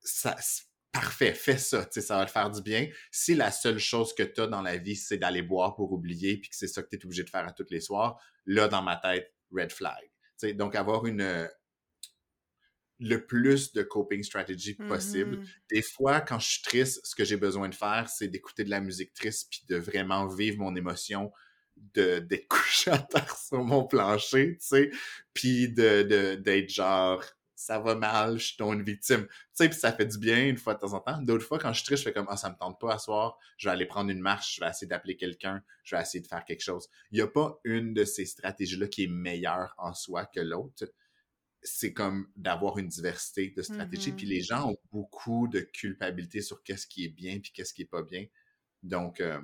[0.00, 0.36] ça,
[0.92, 2.88] parfait, fais ça, tu sais, ça va te faire du bien.
[3.10, 6.36] Si la seule chose que tu as dans la vie, c'est d'aller boire pour oublier,
[6.36, 8.68] puis que c'est ça que tu es obligé de faire à tous les soirs, là,
[8.68, 10.02] dans ma tête, red flag.
[10.02, 11.48] Tu sais, donc, avoir une
[13.02, 15.38] le plus de coping strategy possible.
[15.38, 15.46] Mhm.
[15.70, 18.70] Des fois, quand je suis triste, ce que j'ai besoin de faire, c'est d'écouter de
[18.70, 21.32] la musique triste puis de vraiment vivre mon émotion
[21.76, 24.90] de d'être couché à terre sur mon plancher, tu sais,
[25.34, 27.24] puis de de- d'être genre
[27.62, 29.26] ça va mal, je suis donc une victime.
[29.26, 31.20] Tu sais, puis ça fait du bien une fois de temps en temps.
[31.22, 32.98] D'autres fois, quand je suis triste, je fais comme ah ça me tente pas à
[32.98, 36.20] soir, je vais aller prendre une marche, je vais essayer d'appeler quelqu'un, je vais essayer
[36.20, 36.88] de faire quelque chose.
[37.10, 40.40] Il y a pas une de ces stratégies là qui est meilleure en soi que
[40.40, 40.86] l'autre
[41.62, 44.10] c'est comme d'avoir une diversité de stratégies.
[44.10, 44.16] Mhm.
[44.16, 47.82] Puis les gens ont beaucoup de culpabilité sur qu'est-ce qui est bien puis qu'est-ce qui
[47.82, 48.26] est pas bien.
[48.82, 49.40] Donc, euh,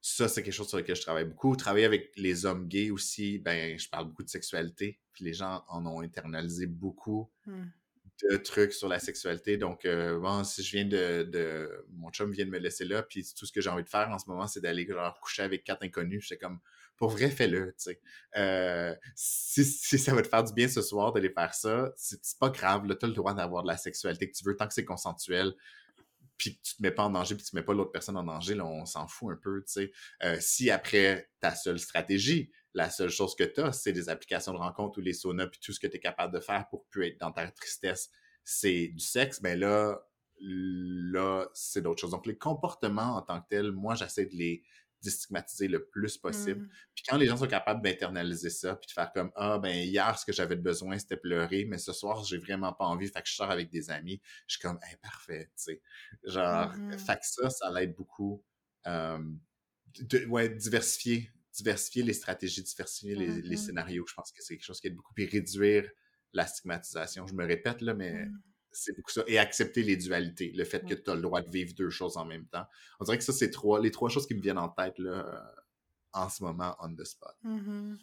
[0.00, 1.56] ça, c'est quelque chose sur lequel je travaille beaucoup.
[1.56, 5.00] Travailler avec les hommes gays aussi, ben, je parle beaucoup de sexualité.
[5.12, 7.64] Puis les gens en ont internalisé beaucoup Mm.
[8.30, 9.56] de trucs sur la sexualité.
[9.56, 11.84] Donc, euh, bon, si je viens de, de...
[11.90, 14.08] Mon chum vient de me laisser là, puis tout ce que j'ai envie de faire
[14.10, 16.24] en ce moment, c'est d'aller genre coucher avec quatre inconnus.
[16.28, 16.58] J'étais comme,
[16.96, 18.00] pour vrai, fais-le, tu sais.
[18.36, 22.18] Euh, si, si ça va te faire du bien ce soir d'aller faire ça, c'est
[22.22, 24.66] c'est pas grave, là, t'as le droit d'avoir de la sexualité que tu veux, tant
[24.66, 25.54] que c'est consensuel.
[26.38, 28.22] Puis que tu te mets pas en danger, puis tu mets pas l'autre personne en
[28.22, 29.92] danger, là, on s'en fout un peu, tu sais.
[30.22, 34.52] Euh, si après ta seule stratégie, la seule chose que tu as, c'est des applications
[34.52, 36.86] de rencontre ou les saunas, puis tout ce que tu es capable de faire pour
[36.86, 38.10] plus être dans ta tristesse,
[38.44, 40.00] c'est du sexe, ben là,
[40.40, 42.12] là, c'est d'autres choses.
[42.12, 44.62] Donc, les comportements en tant que tels, moi, j'essaie de les
[45.02, 46.62] déstigmatiser le plus possible.
[46.62, 46.70] Mm.
[46.94, 50.18] Puis quand les gens sont capables d'internaliser ça, puis de faire comme ah ben hier
[50.18, 53.28] ce que j'avais besoin c'était pleurer, mais ce soir j'ai vraiment pas envie, fait que
[53.28, 55.82] je sors avec des amis, je suis comme hey, parfait, tu sais,
[56.24, 56.98] genre, Mhm.
[56.98, 58.44] fait que ça ça l'aide beaucoup,
[58.86, 59.18] euh,
[60.00, 63.56] de, ouais diversifier, diversifier les stratégies, diversifier les, les Mhm.
[63.56, 65.90] scénarios, je pense que c'est quelque chose qui aide beaucoup, puis réduire
[66.32, 67.26] la stigmatisation.
[67.26, 68.42] Je me répète là, mais Mm.
[68.72, 69.22] C'est beaucoup ça.
[69.26, 72.16] Et accepter les dualités, le fait que tu as le droit de vivre deux choses
[72.16, 72.66] en même temps.
[73.00, 75.52] On dirait que ça, c'est trois, les trois choses qui me viennent en tête là,
[76.12, 77.34] en ce moment, on the spot.
[77.42, 77.98] Mhm.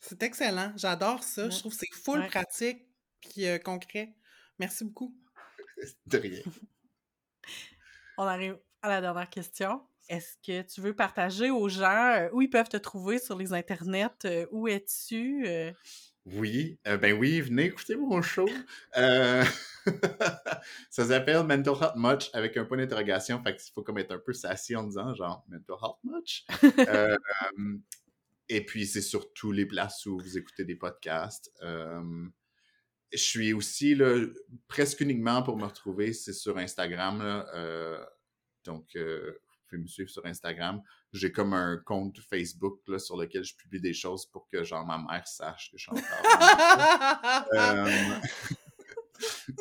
[0.00, 0.72] C'est excellent.
[0.76, 1.44] J'adore ça.
[1.46, 1.50] Ouais.
[1.50, 2.26] Je trouve que c'est full Ouais.
[2.28, 2.86] pratique
[3.20, 4.14] puis euh, concret.
[4.58, 5.14] Merci beaucoup.
[6.06, 6.42] De rien.
[8.18, 9.82] On arrive à la dernière question.
[10.08, 13.52] Est-ce que tu veux partager aux gens euh, où ils peuvent te trouver sur les
[13.52, 14.24] internets?
[14.24, 15.46] euh, où es-tu?
[16.26, 18.48] Oui, euh, ben oui, venez écouter mon show.
[18.96, 19.44] Euh,
[20.90, 23.42] ça s'appelle Mental Health Much avec un point d'interrogation.
[23.42, 26.46] Fait qu'il faut comme être un peu sassy en disant genre Mental Health Much.
[26.88, 27.16] Euh,
[28.48, 31.52] et puis c'est sur tous les places où vous écoutez des podcasts.
[31.62, 32.26] Euh,
[33.12, 34.24] je suis aussi là,
[34.68, 37.18] presque uniquement pour me retrouver, c'est sur Instagram.
[37.18, 38.04] Là, euh,
[38.64, 38.96] donc,
[39.66, 40.80] vous pouvez me suivre sur Instagram.
[41.12, 44.84] J'ai comme un compte Facebook là, sur lequel je publie des choses pour que genre
[44.84, 46.02] ma mère sache que je suis encore.
[47.52, 48.18] Euh,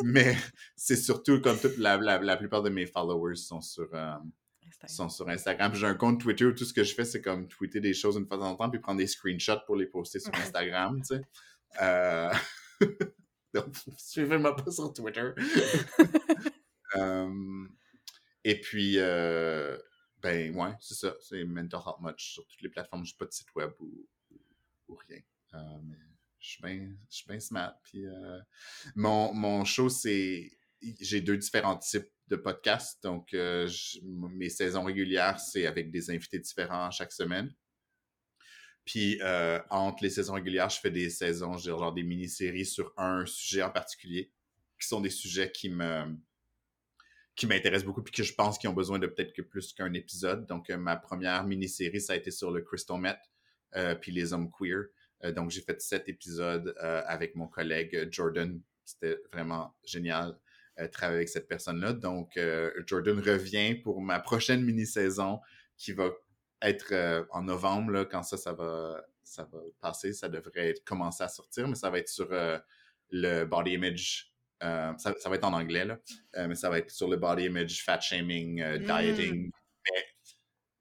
[0.04, 0.36] mais
[0.76, 4.14] c'est surtout comme toute la, la, la plupart de mes followers sont sur, euh,
[4.68, 4.90] Instagram.
[4.90, 5.74] sont sur Instagram.
[5.76, 8.18] J'ai un compte Twitter où tout ce que je fais, c'est comme tweeter des choses
[8.18, 11.02] une fois de temps en temps, puis prendre des screenshots pour les poster sur Instagram,
[11.02, 11.22] tu sais.
[11.82, 12.32] Euh...
[13.54, 15.32] Donc, suivez-moi pas sur Twitter.
[16.98, 17.68] Euh,
[18.46, 19.78] Et puis, euh,
[20.22, 21.14] ben, ouais, c'est ça.
[21.20, 23.06] C'est Mental Health Much sur toutes les plateformes.
[23.06, 24.08] Je n'ai pas de site web ou,
[24.88, 25.20] ou rien.
[25.56, 25.98] Euh, mais
[26.46, 27.76] je suis bien smart.
[27.96, 28.40] Euh,
[28.96, 30.52] mon, mon show, c'est.
[31.02, 33.02] J'ai deux différents types de podcasts.
[33.04, 33.68] Donc, euh,
[34.04, 37.54] mes saisons régulières, c'est avec des invités différents chaque semaine.
[38.84, 42.94] Puis, euh, entre les saisons régulières, je fais des saisons, je genre des mini-séries sur
[42.98, 44.32] un sujet en particulier,
[44.80, 45.72] qui sont des sujets qui
[47.36, 49.94] qui m'intéressent beaucoup puis que je pense qu'ils ont besoin de peut-être que plus qu'un
[49.94, 50.46] épisode.
[50.46, 53.18] Donc, ma première mini-série, ça a été sur le Crystal Met
[54.02, 54.86] puis les hommes queer.
[55.24, 58.60] Euh, donc, j'ai fait sept épisodes euh, avec mon collègue euh, Jordan.
[58.84, 60.38] C'était vraiment génial
[60.92, 61.94] travailler avec cette personne-là.
[61.94, 62.38] Donc,
[62.86, 65.40] Jordan revient pour ma prochaine mini-saison
[65.78, 66.10] qui va
[66.62, 70.12] être en novembre, là, quand ça, ça va, ça va passer.
[70.12, 72.28] Ça devrait être, commencer à sortir, mais ça va être sur
[73.10, 74.34] le body image.
[74.64, 75.98] euh, ça, ça va être en anglais, là,
[76.36, 78.84] euh, mais ça va être sur le body image, fat shaming, euh, Mm.
[78.86, 79.52] dieting,
[79.90, 80.06] mais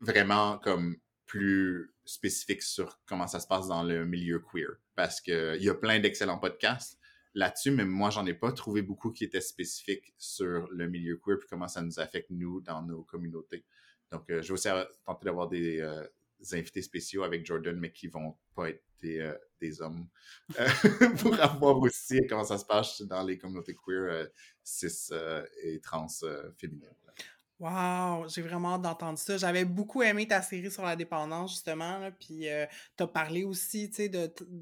[0.00, 4.76] vraiment comme plus spécifique sur comment ça se passe dans le milieu queer.
[4.94, 6.98] Parce qu'il y a plein d'excellents podcasts
[7.34, 11.38] là-dessus, mais moi, j'en ai pas trouvé beaucoup qui étaient spécifiques sur le milieu queer
[11.38, 13.64] puis comment ça nous affecte, nous, dans nos communautés.
[14.12, 16.06] Donc, euh, je vais aussi euh, tenter d'avoir des, euh,
[16.38, 20.06] des invités spéciaux avec Jordan, mais qui vont pas être des, euh, des hommes,
[20.60, 20.68] euh,
[21.20, 24.26] pour avoir aussi comment ça se passe dans les communautés queer euh,
[24.62, 26.88] cis euh, et trans euh, féminines.
[27.64, 29.38] Wow, j'ai vraiment hâte d'entendre ça.
[29.38, 33.88] J'avais beaucoup aimé ta série sur la dépendance, justement, là, puis euh, t'as parlé aussi,
[33.88, 34.10] tu sais,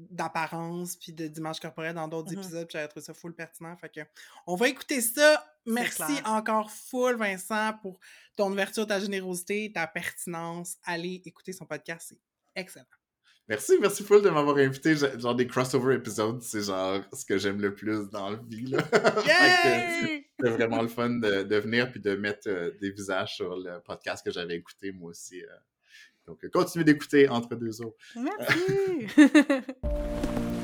[0.09, 2.39] d'apparence, puis de d'image corporelle dans d'autres Mhm.
[2.39, 3.99] épisodes, puis j'avais trouvé ça full pertinent, fait que
[4.47, 5.45] on va écouter ça.
[5.65, 7.99] Merci encore full, Vincent, pour
[8.37, 10.77] ton ouverture, ta générosité, ta pertinence.
[10.85, 12.19] Allez écouter son podcast, c'est
[12.55, 12.85] excellent.
[13.49, 14.95] Merci, merci full de m'avoir invité.
[14.95, 18.67] Genre des crossover épisodes, c'est genre ce que j'aime le plus dans la vie.
[18.67, 18.83] Là.
[20.39, 23.79] C'était vraiment le fun de, de venir puis de mettre euh, des visages sur le
[23.85, 25.41] podcast que j'avais écouté moi aussi.
[25.41, 25.47] euh.
[26.25, 27.95] Donc, euh, continuez d'écouter entre deux eaux.
[28.15, 29.07] Merci!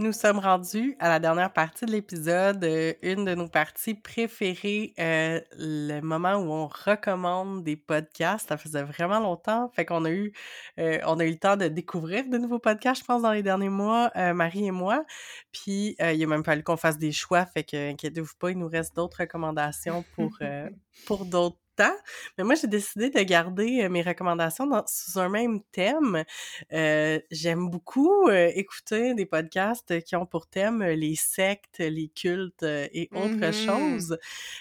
[0.00, 4.94] Nous sommes rendus à la dernière partie de l'épisode, euh, une de nos parties préférées,
[4.98, 8.48] euh, le moment où on recommande des podcasts.
[8.48, 10.32] Ça faisait vraiment longtemps, fait qu'on a eu,
[10.78, 13.42] euh, on a eu le temps de découvrir de nouveaux podcasts, je pense, dans les
[13.42, 15.04] derniers mois, Marie et moi.
[15.52, 18.68] Puis il a même fallu qu'on fasse des choix, fait que inquiétez-vous pas, il nous
[18.68, 20.38] reste d'autres recommandations pour
[21.06, 21.96] pour d'autres temps.
[22.36, 26.24] Mais moi, j'ai décidé de garder mes recommandations dans, sous un même thème.
[26.72, 32.62] Euh, J'aime beaucoup euh, écouter des podcasts qui ont pour thème les sectes, les cultes
[32.64, 33.52] et autres Mhm.
[33.52, 34.18] choses.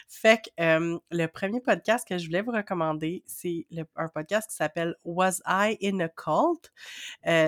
[0.08, 3.66] Fait que euh, le premier podcast que je voulais vous recommander, c'est
[3.96, 6.72] un podcast qui s'appelle Was I in a Cult?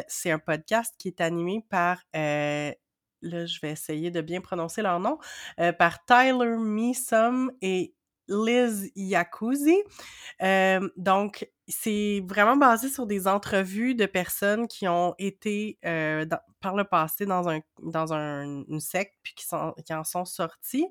[0.08, 2.04] C'est un podcast qui est animé par
[3.22, 5.18] là, je vais essayer de bien prononcer leur nom,
[5.60, 7.94] euh, par Tyler Meesom et
[8.28, 9.84] Liz Yakuzi.
[10.42, 16.26] Euh, donc, c'est vraiment basé sur des entrevues de personnes qui ont été euh,
[16.60, 20.26] par le passé dans un dans un, une secte puis qui sont qui en sont
[20.26, 20.88] sortis.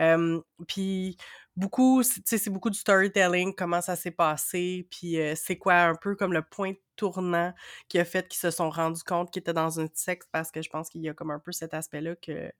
[0.00, 1.16] Euh, puis
[1.56, 6.32] beaucoup, c'est beaucoup du storytelling, comment ça s'est passé, puis c'est quoi un peu comme
[6.32, 7.52] le point tournant
[7.88, 10.62] qui a fait qu'ils se sont rendus compte qu'ils étaient dans une secte parce que
[10.62, 12.50] je pense qu'il y a comme un peu cet aspect-là que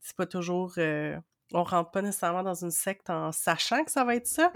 [0.00, 0.78] c'est pas toujours
[1.52, 4.52] on rentre pas nécessairement dans une secte en sachant que ça va être ça.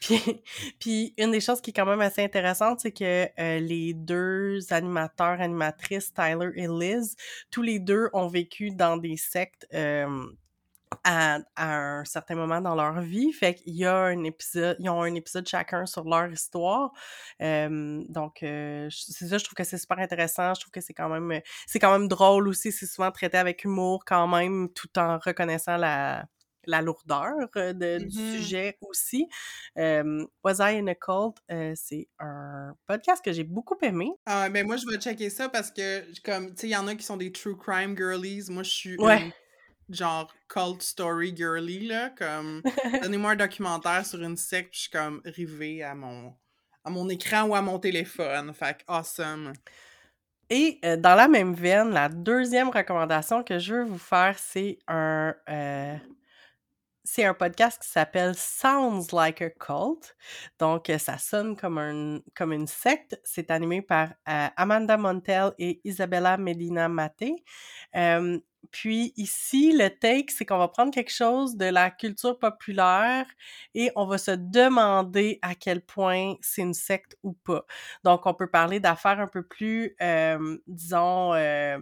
[0.78, 4.60] puis, une des choses qui est quand même assez intéressante, c'est que euh, les deux
[4.72, 7.16] animateurs, animatrices, Tyler et Liz,
[7.50, 9.66] tous les deux ont vécu dans des sectes
[11.04, 13.32] à, un certain moment dans leur vie.
[13.32, 16.92] Fait qu'il y a un épisode, ils ont un épisode chacun sur leur histoire.
[17.40, 20.54] donc, c'est ça, je trouve que c'est super intéressant.
[20.54, 22.72] Je trouve que c'est quand même, c'est quand même drôle aussi.
[22.72, 26.26] C'est souvent traité avec humour quand même, tout en reconnaissant la,
[26.66, 29.28] la lourdeur de, du mmh sujet aussi.
[29.76, 31.36] Was I in a Cult,
[31.74, 34.12] c'est un podcast que j'ai beaucoup aimé.
[34.26, 36.86] Ah, ben moi, je vais checker ça parce que, comme, tu sais, il y en
[36.86, 38.46] a qui sont des true crime girlies.
[38.50, 38.96] Moi, je suis
[39.90, 42.62] genre cult story girly, là, comme
[43.02, 46.34] donnez-moi un documentaire sur une secte, puis je suis comme rivée à mon,
[46.84, 48.52] à mon écran ou à mon téléphone.
[48.54, 49.52] Fait que awesome.
[50.50, 54.78] Et euh, dans la même veine, la deuxième recommandation que je veux vous faire, c'est
[54.86, 55.96] un, euh,
[57.02, 60.14] c'est un podcast qui s'appelle Sounds Like a Cult.
[60.58, 63.18] Donc, euh, ça sonne comme, un, comme une secte.
[63.24, 67.42] C'est animé par Amanda Montel et Isabella Medina Maté.
[68.70, 73.26] Puis ici, le take, c'est qu'on va prendre quelque chose de la culture populaire
[73.74, 77.64] et on va se demander à quel point c'est une secte ou pas.
[78.04, 81.78] Donc, on peut parler d'affaires un peu plus, euh, disons, euh,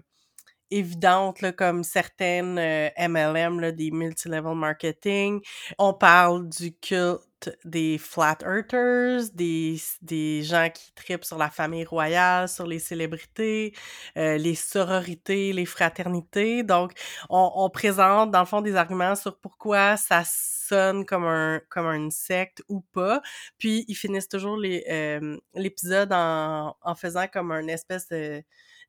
[0.73, 2.55] évidentes, là, comme certaines
[2.99, 5.41] MLM, là, des multilevel marketing.
[5.79, 7.23] On parle du culte
[7.65, 13.75] des flat earthers, des, des gens qui tripent sur la famille royale, sur les célébrités,
[14.17, 16.63] euh, les sororités, les fraternités.
[16.63, 16.93] Donc,
[17.31, 21.87] on, on, présente dans le fond des arguments sur pourquoi ça sonne comme un comme
[21.87, 23.23] une secte ou pas.
[23.59, 28.43] Puis ils finissent toujours euh, l'épisode en, en faisant comme un espèce de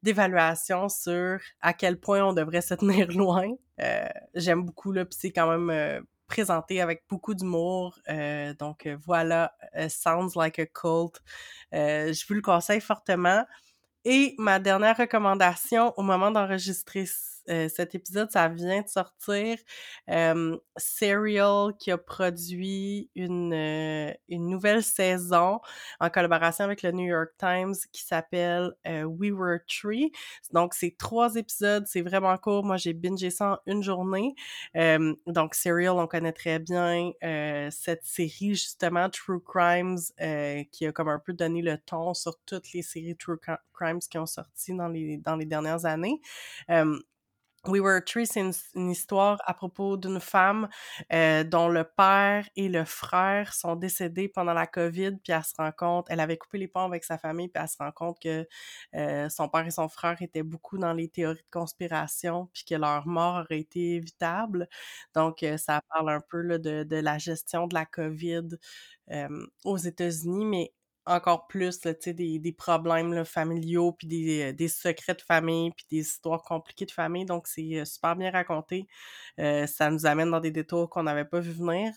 [0.04, 3.49] d'évaluation sur à quel point on devrait se tenir loin.
[3.82, 7.99] Euh, J'aime beaucoup là, puis c'est quand même euh, présenté avec beaucoup d'humour.
[8.10, 11.22] Euh, donc euh, voilà, euh, Sounds Like a Cult.
[11.72, 13.45] je vous le conseille fortement.
[14.06, 17.06] Et ma dernière recommandation au moment d'enregistrer
[17.50, 19.58] euh, cet épisode, ça vient de sortir.
[20.10, 25.60] Euh, Serial qui a produit une, euh, une nouvelle saison
[26.00, 30.12] en collaboration avec le New York Times qui s'appelle We Were Tree.
[30.52, 32.64] Donc, c'est trois épisodes, c'est vraiment court.
[32.64, 34.36] Moi, j'ai bingé ça en une journée.
[34.76, 37.12] donc, Serial, on connaît très bien
[37.72, 40.00] cette série, justement, True Crimes,
[40.72, 43.39] qui a comme un peu donné le ton sur toutes les séries True
[43.74, 46.22] Crimes qui ont sorti dans les, dans les dernières années.
[47.66, 48.41] We Were a Tree, c'est
[48.76, 50.68] une, histoire à propos d'une femme
[51.14, 55.53] euh, dont le père et le frère sont décédés pendant la COVID, puis elle se
[55.57, 58.20] rend compte, elle avait coupé les ponts avec sa famille, puis elle se rend compte
[58.22, 58.45] que
[58.95, 62.76] euh, son père et son frère étaient beaucoup dans les théories de conspiration, puis que
[62.76, 64.68] leur mort aurait été évitable.
[65.16, 68.57] Donc, euh, ça parle un peu de, de, la gestion de la COVID
[69.66, 70.74] aux États-Unis, mais
[71.06, 75.72] encore plus là, des, des problèmes là, familiaux, puis des, euh, des, secrets de famille,
[75.72, 77.26] puis des histoires compliquées de famille.
[77.26, 78.88] Donc, c'est euh, super bien raconté.
[79.39, 81.93] Euh, ça nous amène dans des détours qu'on n'avait pas vu venir.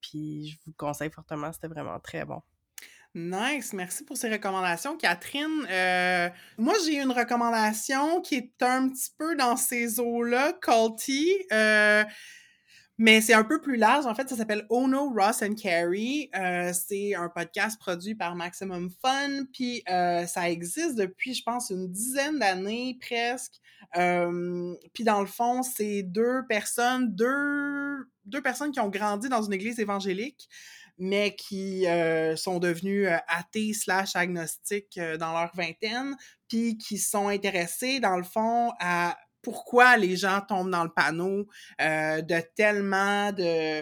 [0.00, 2.42] puis, je vous conseille fortement, c'était vraiment très bon.
[3.14, 5.66] Nice, merci pour ces recommandations, Catherine.
[6.58, 11.46] moi, j'ai une recommandation qui est un petit peu dans ces eaux-là, Culty.
[12.98, 14.06] Mais c'est un peu plus large.
[14.06, 16.30] En fait, ça s'appelle Oh No, Ross and Carrie.
[16.34, 19.44] Euh, c'est un podcast produit par Maximum Fun.
[19.52, 23.56] Puis euh, ça existe depuis, je pense, une dizaine d'années presque.
[23.98, 29.42] Euh, puis dans le fond, c'est deux personnes, deux, deux personnes qui ont grandi dans
[29.42, 30.48] une église évangélique,
[30.96, 31.84] mais qui
[32.36, 36.16] sont devenues athées slash agnostiques dans leur vingtaine,
[36.48, 41.46] puis qui sont intéressées, dans le fond, à pourquoi les gens tombent dans le panneau
[41.80, 43.80] euh, de tellement de,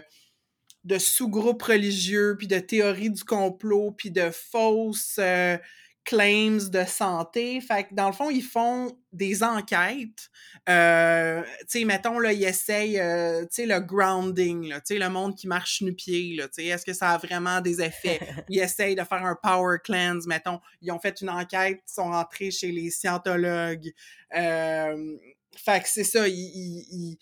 [0.85, 5.57] de sous-groupes religieux, puis de théories du complot, puis de fausses euh,
[6.05, 7.63] claims de santé.
[7.63, 10.29] Fait que dans le fond, ils font des enquêtes.
[10.69, 13.01] Euh, tu sais, mettons, là, ils essayent,
[13.45, 16.93] tu sais, le grounding, tu sais, le monde qui marche nu-pied, tu sais, est-ce que
[16.93, 18.21] ça a vraiment des effets?
[18.51, 20.61] Ils essayent de faire un power cleanse, mettons.
[20.83, 23.95] Ils ont fait une enquête, ils sont rentrés chez les scientologues.
[24.37, 25.17] Euh,
[25.59, 27.19] fait que c'est ça, il, il- il-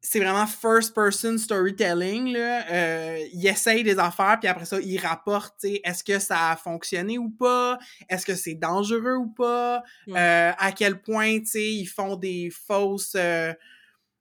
[0.00, 2.32] c'est vraiment first person storytelling.
[2.32, 2.64] Là.
[2.70, 7.18] Euh, il essaye des affaires, puis après ça, il rapporte, est-ce que ça a fonctionné
[7.18, 7.78] ou pas?
[8.08, 9.82] Est-ce que c'est dangereux ou pas?
[10.08, 13.14] Euh, à quel point, ils font des fausses...
[13.16, 13.52] euh,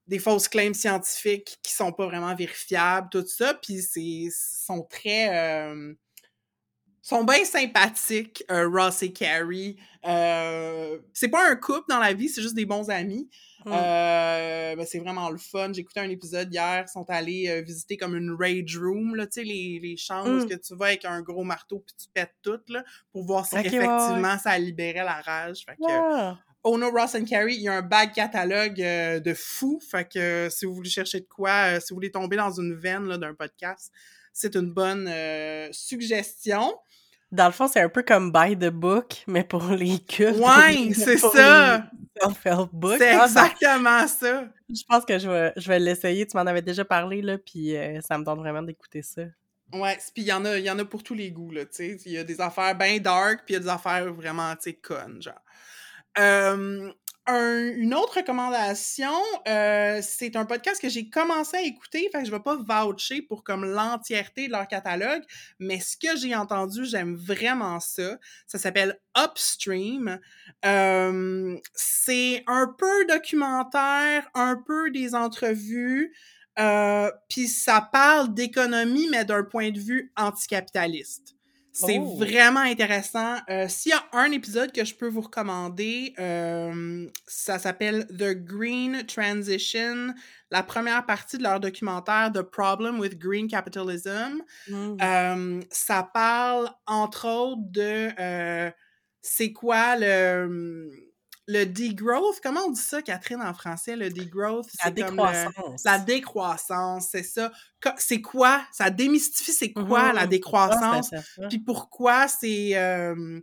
[0.08, 5.30] des fausses claims scientifiques qui sont pas vraiment vérifiables, tout ça, puis c'est sont très
[5.36, 5.94] euh,
[7.06, 9.78] sont bien sympathiques, euh, Ross et Carrie.
[10.08, 13.30] Euh, c'est pas un couple dans la vie, c'est juste des bons amis.
[13.64, 13.72] Mm.
[13.72, 15.72] Euh, ben, c'est vraiment le fun.
[15.72, 19.28] J'ai écouté un épisode hier, ils sont allés euh, visiter comme une rage room, là,
[19.28, 20.50] tu sais, les, les chambres Mm.
[20.50, 23.56] que tu vas avec un gros marteau puis tu pètes tout, là, pour voir si
[23.56, 25.64] Ok, ouais, ouais, effectivement ça libérait la rage.
[25.64, 26.34] Fait que.
[26.64, 29.80] Oh no, Ross and Carrie, il y a un back catalogue de fou.
[29.80, 33.08] Fait que si vous voulez chercher de quoi, si vous voulez tomber dans une veine
[33.08, 33.92] là, d'un podcast,
[34.36, 36.76] c'est une bonne euh, suggestion.
[37.36, 40.38] Dans le fond, c'est un peu comme By the Book, mais pour les cultes.
[40.40, 41.78] Ouais, c'est ça.
[41.78, 42.96] les Self-help book.
[42.98, 44.46] C'est Ah, ben, exactement ça.
[44.70, 46.26] je pense que je vais, je vais l'essayer.
[46.26, 49.24] Tu m'en avais déjà parlé, là, puis euh, ça me donne vraiment d'écouter ça.
[49.74, 51.66] Ouais, puis il y, en a- il y en a pour tous les goûts, là,
[51.66, 51.98] tu sais.
[52.06, 54.62] Il y a des affaires bien dark, puis il y a des affaires vraiment, tu
[54.70, 55.34] sais, connes, genre.
[56.18, 56.92] Euh,
[57.28, 59.12] un- une autre recommandation,
[59.48, 63.22] euh, c'est un podcast que j'ai commencé à écouter, fait que je vais pas voucher
[63.22, 65.24] pour comme l'entièreté de leur catalogue,
[65.60, 68.18] mais ce que j'ai entendu, j'aime vraiment ça.
[68.48, 70.20] Ça s'appelle Upstream.
[70.66, 76.14] Euh, c'est un peu documentaire, un peu des entrevues,
[76.60, 81.35] euh, puis ça parle d'économie, mais d'un point de vue anticapitaliste.
[81.78, 82.16] C'est Oh.
[82.18, 83.36] vraiment intéressant.
[83.50, 88.34] Euh, S'il y a un épisode que je peux vous recommander, euh, ça s'appelle The
[88.34, 90.14] Green Transition,
[90.52, 94.42] la première partie de leur documentaire The Problem with Green Capitalism.
[94.70, 94.98] Mm.
[95.02, 98.72] Euh, ça parle, entre autres, de
[99.22, 100.90] c'est quoi le,
[101.48, 102.40] le degrowth.
[102.42, 103.96] Comment on dit ça, Catherine, en français?
[103.96, 105.84] Le degrowth, La c'est comme le- décroissance.
[105.86, 107.52] la décroissance, c'est ça.
[107.98, 108.66] C'est quoi?
[108.72, 110.16] Ça démystifie c'est quoi Mhm.
[110.16, 111.12] la décroissance,
[111.50, 113.40] puis pourquoi c'est euh,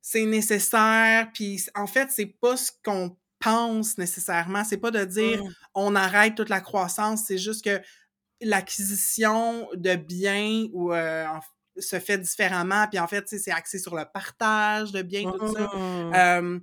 [0.00, 4.64] c'est nécessaire, puis en fait, c'est pas ce qu'on pense nécessairement.
[4.64, 5.48] C'est pas de dire Mm.
[5.74, 7.80] on arrête toute la croissance, c'est juste que
[8.40, 11.40] l'acquisition de biens ou euh, en-
[11.80, 15.70] se fait différemment, puis en fait, c'est axé sur le partage de biens, tout ça.
[15.76, 16.14] Mm.
[16.14, 16.58] Euh,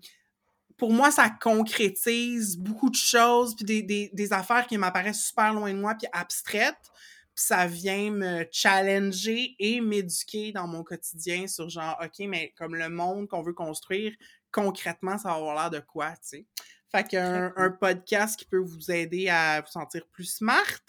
[0.81, 5.53] pour moi, ça concrétise beaucoup de choses, puis des, des, des affaires qui m'apparaissent super
[5.53, 6.89] loin de moi, puis abstraites.
[7.35, 12.73] Puis ça vient me challenger et m'éduquer dans mon quotidien sur genre, OK, mais comme
[12.73, 14.11] le monde qu'on veut construire,
[14.51, 16.45] concrètement, ça va avoir l'air de quoi, tu sais?
[16.91, 20.81] Fait qu'un un podcast qui peut vous aider à vous sentir plus smart.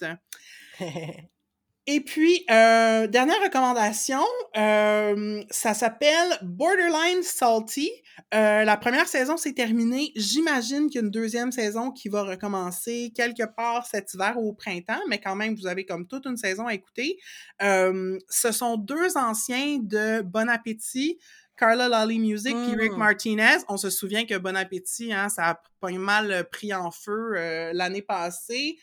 [1.85, 4.23] Et puis, euh, dernière recommandation,
[4.55, 7.89] euh, ça s'appelle Borderline Salty.
[8.33, 10.13] Euh, la première saison s'est terminée.
[10.15, 14.49] J'imagine qu'il y a une deuxième saison qui va recommencer quelque part cet hiver ou
[14.49, 17.19] au printemps, mais quand même, vous avez comme toute une saison à écouter.
[17.61, 21.19] Euh, ce sont deux anciens de Bon Appétit,
[21.57, 22.97] Carla Lolly Music puis Rick Mm.
[22.97, 23.57] Martinez.
[23.67, 27.71] On se souvient que Bon Appétit, hein, ça a pas mal pris en feu euh,
[27.73, 28.77] l'année passée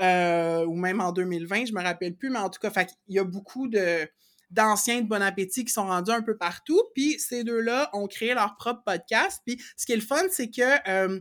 [0.00, 3.16] euh, ou même en 2020, je me rappelle plus, mais en tout cas, fait, il
[3.16, 4.08] y a beaucoup de
[4.50, 8.34] d'anciens de Bon Appétit qui sont rendus un peu partout, puis ces deux-là ont créé
[8.34, 11.20] leur propre podcast, puis ce qui est le fun, c'est que euh,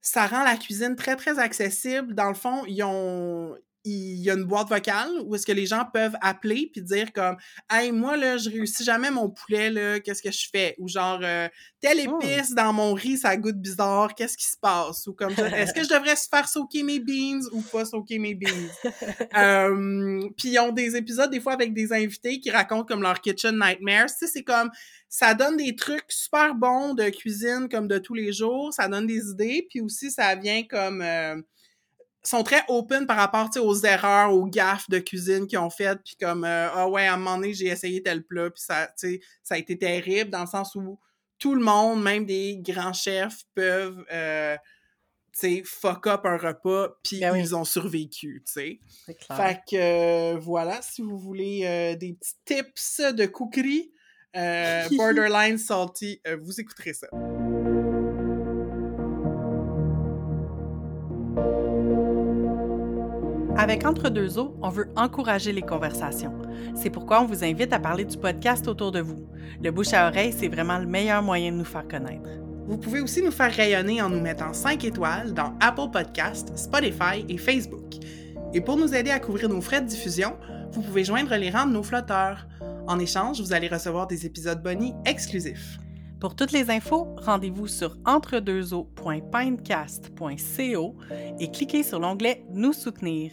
[0.00, 2.14] ça rend la cuisine très, très accessible.
[2.14, 3.56] Dans le fond, ils ont
[3.88, 7.12] il y a une boîte vocale où est-ce que les gens peuvent appeler puis dire
[7.12, 7.36] comme
[7.70, 11.20] hey moi là je réussis jamais mon poulet là qu'est-ce que je fais ou genre
[11.22, 11.48] euh,
[11.80, 12.18] telle Oh.
[12.20, 15.82] épice dans mon riz ça goûte bizarre qu'est-ce qui se passe ou comme est-ce que
[15.82, 18.48] je devrais se faire sauter mes beans ou pas sauter mes beans
[19.36, 23.20] euh, puis ils ont des épisodes des fois avec des invités qui racontent comme leur
[23.20, 24.06] kitchen nightmares.
[24.06, 24.70] Tu sais c'est comme
[25.08, 29.06] ça donne des trucs super bons de cuisine comme de tous les jours ça donne
[29.06, 31.36] des idées puis aussi ça vient comme euh,
[32.22, 36.16] sont très open par rapport aux erreurs, aux gaffes de cuisine qu'ils ont faites, puis
[36.20, 39.54] comme euh, ah ouais, à un moment donné, j'ai essayé tel plat, puis ça, ça
[39.54, 40.98] a été terrible dans le sens où
[41.38, 44.56] tout le monde, même des grands chefs, peuvent euh,
[45.32, 47.40] tu sais, fuck up un repas, puis Ben oui.
[47.40, 48.80] ils ont survécu, tu sais.
[49.06, 49.36] C'est clair.
[49.36, 49.76] Fait que
[50.34, 53.92] euh, voilà, si vous voulez euh, des petits tips de cookery,
[54.96, 57.08] borderline salty, vous écouterez ça.
[63.68, 66.32] Avec Entre deux eaux, on veut encourager les conversations.
[66.74, 69.28] C'est pourquoi on vous invite à parler du podcast autour de vous.
[69.62, 72.30] Le bouche à oreille, c'est vraiment le meilleur moyen de nous faire connaître.
[72.66, 77.26] Vous pouvez aussi nous faire rayonner en nous mettant 5 étoiles dans Apple Podcasts, Spotify
[77.28, 77.96] et Facebook.
[78.54, 80.38] Et pour nous aider à couvrir nos frais de diffusion,
[80.72, 82.46] vous pouvez joindre les rangs de nos flotteurs.
[82.86, 85.78] En échange, vous allez recevoir des épisodes bonus exclusifs.
[86.20, 90.96] Pour toutes les infos, rendez-vous sur entredeuxeaux.pinecast.co
[91.38, 93.30] et cliquez sur l'onglet Nous soutenir.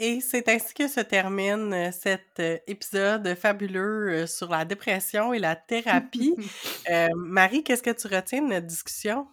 [0.00, 5.32] Et c'est ainsi que se termine euh, cet euh, épisode fabuleux euh, sur la dépression
[5.32, 6.34] et la thérapie.
[7.16, 9.26] Marie, qu'est-ce que tu retiens de notre discussion?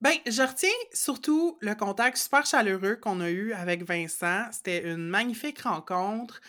[0.00, 4.44] Ben, je retiens surtout le contact super chaleureux qu'on a eu avec Vincent.
[4.52, 6.40] C'était une magnifique rencontre.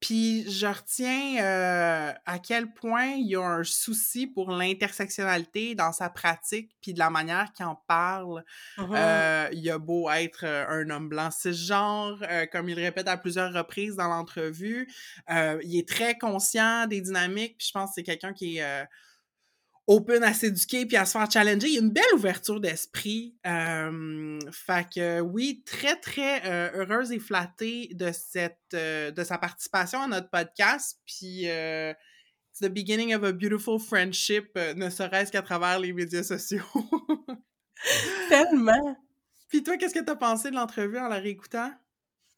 [0.00, 6.10] Puis je retiens à quel point il y a un souci pour l'intersectionnalité dans sa
[6.10, 8.44] pratique, puis de la manière qu'il en parle.
[8.76, 12.22] Mmh il a beau être un homme blanc cisgenre,
[12.52, 14.92] comme il répète à plusieurs reprises dans l'entrevue,
[15.30, 18.84] il est très conscient des dynamiques, puis je pense que c'est quelqu'un qui est
[19.86, 21.68] open à s'éduquer puis à se faire challenger.
[21.68, 23.36] Il y a une belle ouverture d'esprit.
[23.46, 29.38] Euh, fait que oui, très, très euh, heureuse et flattée de cette euh, de sa
[29.38, 31.00] participation à notre podcast.
[31.06, 31.92] Puis euh,
[32.50, 36.62] it's the beginning of a beautiful friendship, euh, ne serait-ce qu'à travers les médias sociaux.
[38.28, 38.96] Tellement!
[39.48, 41.70] Puis toi, qu'est-ce que tu as pensé de l'entrevue en la réécoutant?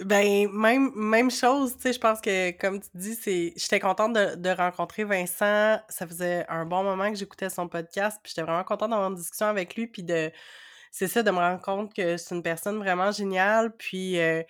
[0.05, 3.55] Ben, même, même chose, tu sais, je pense que, comme tu dis, c'est...
[3.57, 5.81] J'étais contente de, de rencontrer Vincent.
[5.89, 9.17] Ça faisait un bon moment que j'écoutais son podcast, puis j'étais vraiment contente d'avoir une
[9.17, 10.31] discussion avec lui, puis de...
[10.91, 14.43] C'est ça, de me rendre compte que c'est une personne vraiment géniale, puis euh,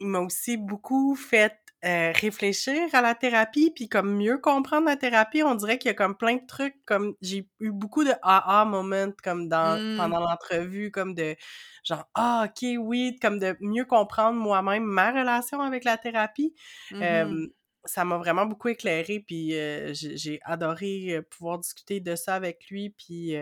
[0.00, 4.96] il m'a aussi beaucoup fait euh, réfléchir à la thérapie, puis comme mieux comprendre la
[4.96, 8.12] thérapie, on dirait qu'il y a comme plein de trucs, comme j'ai eu beaucoup de
[8.22, 9.96] aha moments comme dans mmh.
[9.98, 11.36] pendant l'entrevue, comme de
[11.84, 16.54] genre ah ok oui, comme de mieux comprendre moi-même ma relation avec la thérapie.
[16.92, 17.48] Mmh
[17.88, 22.68] ça m'a vraiment beaucoup éclairé, puis euh, j'ai adoré euh, pouvoir discuter de ça avec
[22.68, 23.36] lui, puis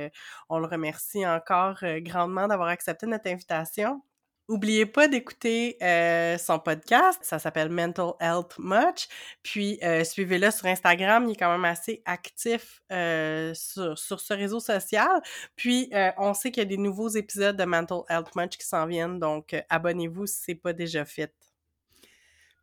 [0.51, 4.03] on le remercie encore grandement d'avoir accepté notre invitation.
[4.47, 9.09] Oubliez pas d'écouter euh, son podcast, ça s'appelle Mental Health Much.
[9.43, 14.61] Puis euh, suivez-le sur Instagram, il est quand même assez actif euh, sur, ce réseau
[14.61, 15.23] social.
[15.57, 18.87] Puis on sait qu'il y a des nouveaux épisodes de Mental Health Much qui s'en
[18.87, 21.33] viennent, donc abonnez-vous si c'est pas déjà fait.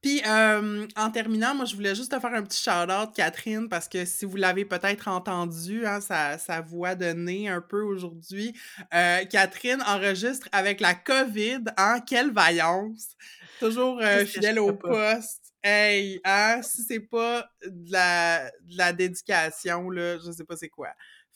[0.02, 3.88] Puis, euh, en terminant, moi, je voulais juste te faire un petit shout-out, Catherine, parce
[3.88, 8.54] que si vous l'avez peut-être entendu, hein, sa, sa, voix de nez un peu aujourd'hui,
[8.94, 13.16] euh, Catherine enregistre avec la COVID, hein, quelle vaillance!
[13.60, 15.54] Toujours euh, fidèle au poste.
[15.64, 20.70] Hey, hein, si c'est pas de la, de la dédication, là, je sais pas c'est
[20.70, 20.90] quoi.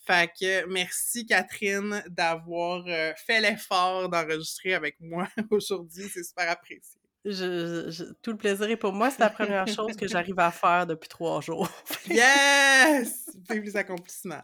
[0.04, 6.95] Fait que merci Catherine d'avoir euh, fait l'effort d'enregistrer avec moi aujourd'hui, c'est super apprécié.
[7.28, 9.10] Je, tout le plaisir est pour moi.
[9.10, 11.68] C'est la première chose que j'arrive à faire depuis trois jours.
[12.08, 13.30] yes!
[13.50, 14.42] Vive les accomplissements.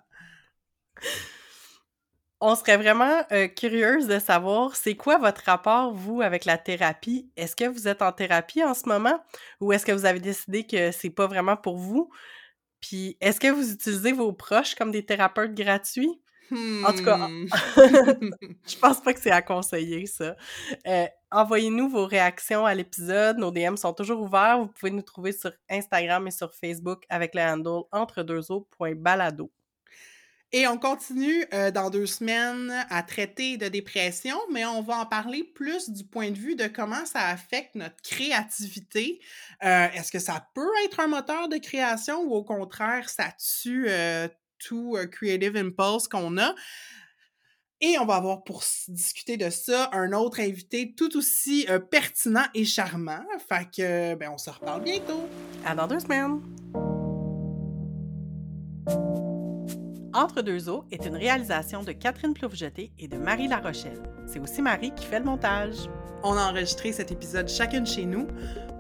[2.40, 7.30] On serait vraiment euh, curieuse de savoir, c'est quoi votre rapport, vous, avec la thérapie?
[7.36, 9.22] Est-ce que vous êtes en thérapie en ce moment?
[9.60, 12.10] Ou est-ce que vous avez décidé que c'est pas vraiment pour vous?
[12.80, 16.20] Puis, est-ce que vous utilisez vos proches comme des thérapeutes gratuits?
[16.50, 17.48] En tout cas, hmm.
[18.66, 20.36] je pense pas que c'est à conseiller, ça.
[20.86, 23.38] Euh, envoyez-nous vos réactions à l'épisode.
[23.38, 24.58] Nos DM sont toujours ouverts.
[24.58, 28.22] Vous pouvez nous trouver sur Instagram et sur Facebook avec le handle entre
[30.52, 35.06] Et on continue euh, dans deux semaines à traiter de dépression, mais on va en
[35.06, 39.20] parler plus du point de vue de comment ça affecte notre créativité.
[39.64, 43.88] Euh, est-ce que ça peut être un moteur de création ou au contraire, ça tue
[44.64, 46.54] tout Creative Impulse qu'on a.
[47.80, 52.64] Et on va avoir pour discuter de ça un autre invité tout aussi pertinent et
[52.64, 53.24] charmant.
[53.48, 55.28] Fait que, ben, on se reparle bientôt.
[55.64, 56.40] À dans deux semaines.
[60.14, 64.02] Entre deux eaux est une réalisation de Catherine Ploufjeté et de Marie Larochelle.
[64.26, 65.88] C'est aussi Marie qui fait le montage.
[66.22, 68.26] On a enregistré cet épisode chacune chez nous.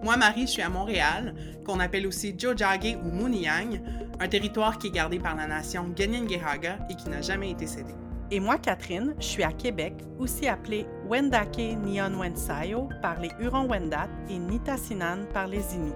[0.02, 1.34] Moi, Marie, je suis à Montréal,
[1.64, 3.80] qu'on appelle aussi Jojage ou Muniang,
[4.20, 7.94] un territoire qui est gardé par la nation Ganyangehaga et qui n'a jamais été cédé.
[8.30, 14.08] Et moi, Catherine, je suis à Québec, aussi appelée Wendake Nyon Wensayo par les Hurons-Wendat
[14.28, 15.92] et Nitasinan par les Inuits.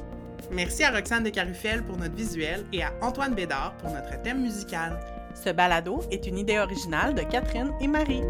[0.50, 4.40] Merci à Roxane de Carufel pour notre visuel et à Antoine Bédard pour notre thème
[4.40, 4.98] musical.
[5.44, 8.22] Ce balado est une idée originale de Catherine et Marie.